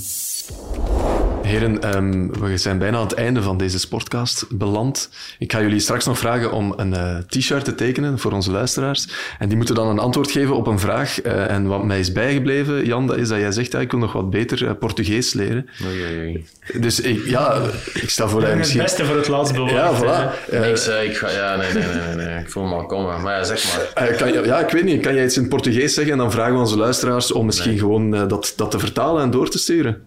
[1.46, 5.08] Heren, ehm, we zijn bijna aan het einde van deze sportcast beland.
[5.38, 9.08] Ik ga jullie straks nog vragen om een eh, t-shirt te tekenen voor onze luisteraars.
[9.38, 11.20] En die moeten dan een antwoord geven op een vraag.
[11.20, 14.00] Eh, en wat mij is bijgebleven, Jan, dat is dat jij zegt, ja, ik wil
[14.00, 15.68] nog wat beter eh, Portugees leren.
[15.86, 16.46] Oei, oei, oei.
[16.80, 17.60] Dus ik, ja,
[17.94, 18.82] ik stel voor dat je het misschien...
[18.82, 19.72] beste voor het laatst bewaard.
[19.72, 20.50] Ja, voilà.
[20.60, 23.22] Niks, ik ga, ja, nee, nee, nee, nee, nee, ik voel me al komen.
[23.22, 24.08] Maar ja, zeg maar.
[24.08, 25.02] eh, kan je, ja, ik weet niet.
[25.02, 26.12] Kan jij iets in Portugees zeggen?
[26.12, 29.48] En dan vragen we onze luisteraars om misschien gewoon dat, dat te vertalen en door
[29.48, 30.02] te sturen.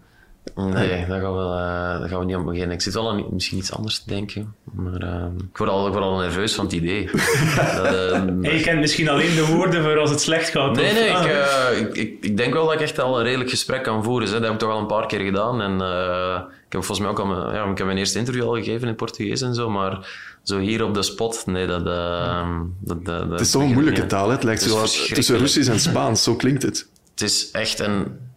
[0.55, 2.71] Nee, daar gaan we, eh, daar gaan we niet aan beginnen.
[2.71, 4.55] Ik zit wel aan misschien iets anders te denken.
[4.71, 7.05] Maar eh, ik, word al, ik word al nerveus van het idee.
[7.55, 10.75] dat, eh, En je kent misschien alleen de woorden voor als het slecht gaat.
[10.75, 11.23] Nee, of- nee, ah.
[11.25, 14.03] ik, eh, ik, ik, ik denk wel dat ik echt al een redelijk gesprek kan
[14.03, 14.27] voeren.
[14.27, 14.33] Hè.
[14.33, 15.61] Dat heb ik toch al een paar keer gedaan.
[15.61, 16.35] En eh,
[16.65, 18.81] ik heb volgens mij ook al mijn, ja, ik heb mijn eerste interview al gegeven
[18.81, 19.69] in het Portugees en zo.
[19.69, 20.07] Maar
[20.43, 21.87] zo hier op de spot, nee, dat...
[21.87, 24.33] eh, dat, dat, Het is toch een moeilijke taal, hè?
[24.33, 25.37] Het lijkt zo als tussen.
[25.37, 26.23] Russisch en Spaans.
[26.23, 26.87] Zo klinkt het.
[27.11, 28.27] Het is echt een...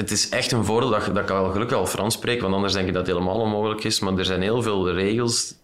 [0.00, 2.72] Het is echt een voordeel dat, dat ik al gelukkig al Frans spreek, want anders
[2.72, 4.00] denk ik dat het helemaal onmogelijk is.
[4.00, 5.54] Maar er zijn heel veel regels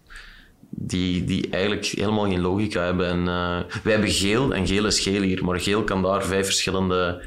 [0.69, 3.07] die, die eigenlijk helemaal geen logica hebben.
[3.07, 6.45] En, eh, wij hebben geel en geel is geel hier, maar geel kan daar vijf
[6.45, 7.23] verschillende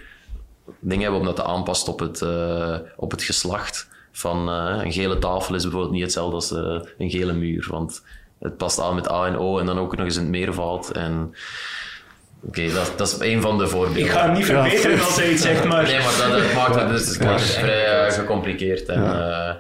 [0.81, 3.89] dingen hebben omdat het aanpast op het, eh, op het geslacht.
[4.13, 6.51] Van, eh, een gele tafel is bijvoorbeeld niet hetzelfde als
[6.99, 8.03] een gele muur, want
[8.39, 10.91] het past aan met A en O en dan ook nog eens in het meervoud.
[10.91, 11.35] En,
[12.43, 14.03] Oké, dat, dat is een van de voorbeelden.
[14.03, 15.83] Ik ga hem niet verbeteren als hij iets zegt, maar...
[15.83, 18.89] Nee, maar dat, dat maakt het, dus het vrij eh, gecompliceerd.
[18.89, 19.55] En, eh,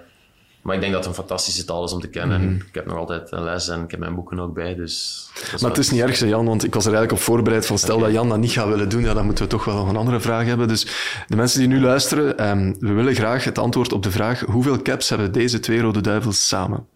[0.63, 2.41] maar ik denk dat het een fantastische taal is om te kennen.
[2.41, 4.75] En Ik heb nog altijd een les en ik heb mijn boeken ook bij.
[4.75, 7.27] Dus dat Maar wel- het is niet erg, Jan, want ik was er eigenlijk op
[7.27, 9.65] voorbereid van stel dat Jan dat niet gaat willen doen, ja, dan moeten we toch
[9.65, 10.69] wel nog een andere vraag hebben.
[10.69, 10.87] Dus
[11.27, 14.83] de mensen die nu luisteren, ehm, we willen graag het antwoord op de vraag hoeveel
[14.83, 16.87] caps hebben deze twee Rode Duivels samen?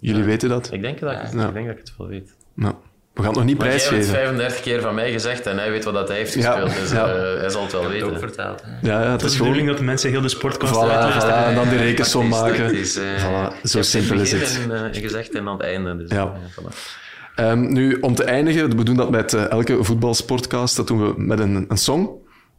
[0.00, 0.72] Jullie weten dat?
[0.72, 1.46] Ik denk, dat ik, Ja.
[1.48, 2.30] ik denk dat ik het wel weet.
[2.54, 2.74] Nou,
[3.14, 4.24] we gaan het nog niet Maar jij hebt het prijsgeven.
[4.24, 6.80] 35 keer van mij gezegd en hij weet wat dat hij heeft Ja, gespeeld.
[6.80, 7.06] Dus ja.
[7.06, 8.18] eh, hij zal het wel ook weten.
[8.18, 8.62] verteld.
[8.64, 8.88] hè.
[8.92, 9.38] Ja, ja, het Het is de gewoon...
[9.52, 11.34] bedoeling dat de mensen heel de sportcast Voilà, uitluisteren.
[11.42, 12.74] voilà, en dan die rekensom maken.
[12.74, 12.82] Eh,
[13.24, 14.60] Voilà, zo simpel is het het.
[14.70, 15.96] en, eh, gezegd en aan het einde.
[15.96, 16.22] Dus, Ja.
[16.22, 17.00] eh, voilà.
[17.34, 21.38] Ehm, nu, om te eindigen, we doen dat met elke voetbalsportcast, dat doen we met
[21.38, 22.08] een, een song.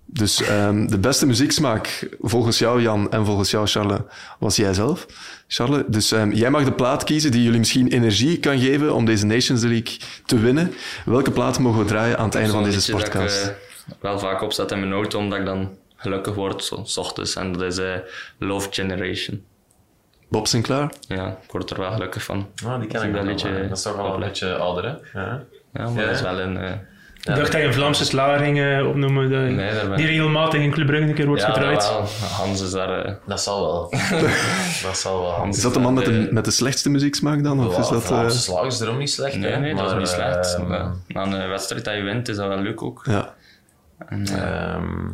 [0.05, 3.99] Dus ehm, de beste muzieksmaak volgens jou, Jan, en volgens jou, Charles,
[4.39, 5.05] was jij zelf.
[5.47, 9.05] Charles, dus ehm, jij mag de plaat kiezen die jullie misschien energie kan geven om
[9.05, 10.73] deze Nations League te winnen.
[11.05, 13.45] Welke plaat mogen we draaien aan het einde van deze dat ik podcast?
[13.47, 17.35] eh, wel vaak opzet in mijn auto, omdat ik dan gelukkig word, zo, s ochtends.
[17.35, 17.93] En dat is eh,
[18.39, 19.43] Love Generation.
[20.29, 20.89] Bob Sinclair?
[21.07, 22.47] Ja, ik word er wel gelukkig van.
[22.65, 23.31] Ah, die ken ik dat wel.
[23.31, 25.19] liedje Dat is toch wel een beetje ouder, hè?
[25.19, 25.43] Ja.
[25.73, 26.05] Ja, maar Ja.
[26.07, 26.57] dat is wel een...
[26.57, 26.71] eh,
[27.23, 30.71] Ik dacht dat je een Vlaamse slager ging eh, opnoemen, Nee, ben die regelmatig in
[30.71, 31.89] Club Brugge een keer wordt ja, gedraaid.
[31.89, 32.05] wel.
[32.29, 33.05] Hans is daar...
[33.05, 33.89] eh, Dat zal wel.
[34.83, 35.45] dat zal wel.
[35.49, 37.67] Is dat de man met de, met de slechtste muzieksmaak dan?
[37.67, 40.57] Of is dat, eh, Vlaamse slag is erom niet slecht, nee, dat is niet slecht.
[40.67, 43.01] Maar Na een wedstrijd dat je wint, is dat wel leuk ook.
[43.05, 43.33] ja.
[44.07, 45.07] En, eh, ehm,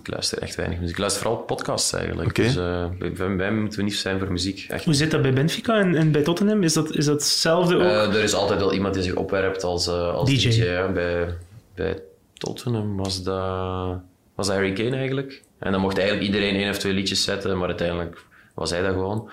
[0.00, 0.94] ik luister echt weinig muziek.
[0.94, 2.34] Ik luister vooral podcasts eigenlijk.
[2.34, 4.66] Dus eh, bij, bij mij moeten we niet zijn voor muziek.
[4.68, 4.84] Echt.
[4.84, 6.62] Hoe zit dat bij Benfica en, en bij Tottenham?
[6.62, 7.80] Is dat, is dat hetzelfde ook?
[7.80, 10.48] Eh, er is altijd wel iemand die zich opwerpt als, eh, als DJ.
[10.48, 10.62] DJ.
[10.62, 10.88] ja.
[10.88, 11.36] Bij,
[11.74, 13.98] bij Tottenham was dat,
[14.34, 15.42] was dat Harry Kane eigenlijk.
[15.58, 18.24] En dan mocht eigenlijk iedereen één of twee liedjes zetten, maar uiteindelijk
[18.54, 19.30] was hij dat gewoon.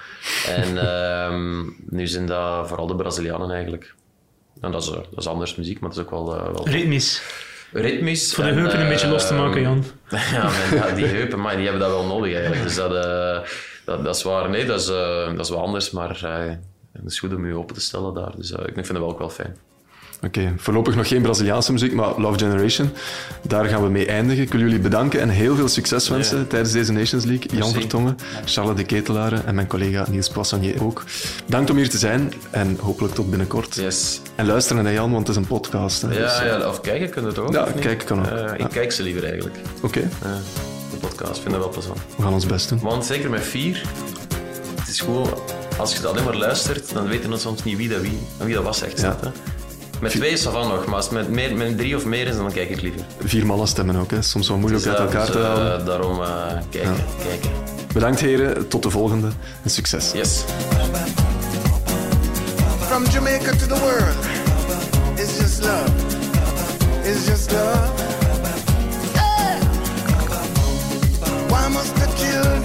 [0.48, 3.96] En ehm, nu zijn dat vooral de Brazilianen eigenlijk.
[4.62, 7.22] En dat is, dat is anders muziek, maar dat is ook wel, wel Ritmisch.
[7.72, 8.34] Ritmisch.
[8.34, 9.84] Voor de en, heupen een beetje los te ehm, maken, Jan.
[10.10, 10.44] Ja,
[10.80, 12.64] maar, die heupen, maar die hebben dat wel nodig eigenlijk.
[12.64, 13.40] Dus dat, eh,
[13.86, 14.50] dat, dat is waar.
[14.50, 16.56] Nee, dat is, eh, dat is wel anders, maar eh,
[16.92, 18.34] het is goed om je open te stellen daar.
[18.36, 19.58] Dus ik vind het wel ook wel fijn.
[20.24, 22.90] Oké, voorlopig nog geen Braziliaanse muziek, maar Love Generation.
[23.42, 24.44] Daar gaan we mee eindigen.
[24.44, 26.44] Ik wil jullie bedanken en heel veel succes wensen Ja.
[26.44, 27.58] tijdens deze Nations League.
[27.58, 27.72] Jan.
[27.72, 31.04] Vertongen, Charles de Ketelaren en mijn collega Niels Poissonnier ook.
[31.46, 33.76] Bedankt om hier te zijn en hopelijk tot binnenkort.
[33.76, 34.22] Yes.
[34.36, 36.02] En luisteren naar Jan, want het is een podcast.
[36.02, 37.54] Hè, dus, Ja, eh, ja, of kijken kunnen het ook.
[37.54, 38.26] Ja, kijken kan ook.
[38.26, 38.68] Eh, ik Ja.
[38.68, 39.56] kijk ze liever eigenlijk.
[39.82, 40.30] Oké, Eh,
[40.92, 41.98] de podcast, vind dat wel plezant.
[42.18, 42.80] we gaan ons best doen.
[42.80, 43.82] Want zeker met vier,
[44.80, 45.30] het is gewoon,
[45.78, 48.54] als je dat alleen maar luistert, dan weten we soms niet wie dat, wie, wie
[48.54, 49.02] dat was echt.
[49.02, 49.18] Ja.
[49.22, 49.30] je?
[50.02, 52.28] Met twee is dat van nog, maar als het met, meer, met drie of meer
[52.28, 53.02] is, dan kijk ik liever.
[53.20, 54.22] Vier mannen stemmen ook, hè.
[54.22, 55.86] soms wel moeilijk Dus, uit elkaar dus, te eh, halen.
[55.86, 56.28] daarom eh,
[56.70, 57.50] kijken, kijken.
[57.94, 59.28] Bedankt heren, tot de volgende
[59.64, 60.12] en succes.
[60.14, 60.44] Yes.
[62.88, 64.16] From Jamaica to the world,
[65.20, 65.92] it's just love.
[67.04, 67.90] It's just love.
[69.14, 69.62] Yeah.
[71.48, 72.61] Why must the children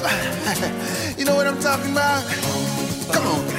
[1.18, 2.24] you know what I'm talking about?
[3.12, 3.49] Come on.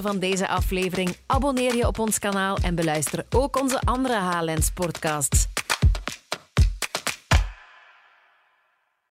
[0.00, 1.16] Van deze aflevering?
[1.26, 5.51] Abonneer je op ons kanaal en beluister ook onze andere HLN Sportcasts.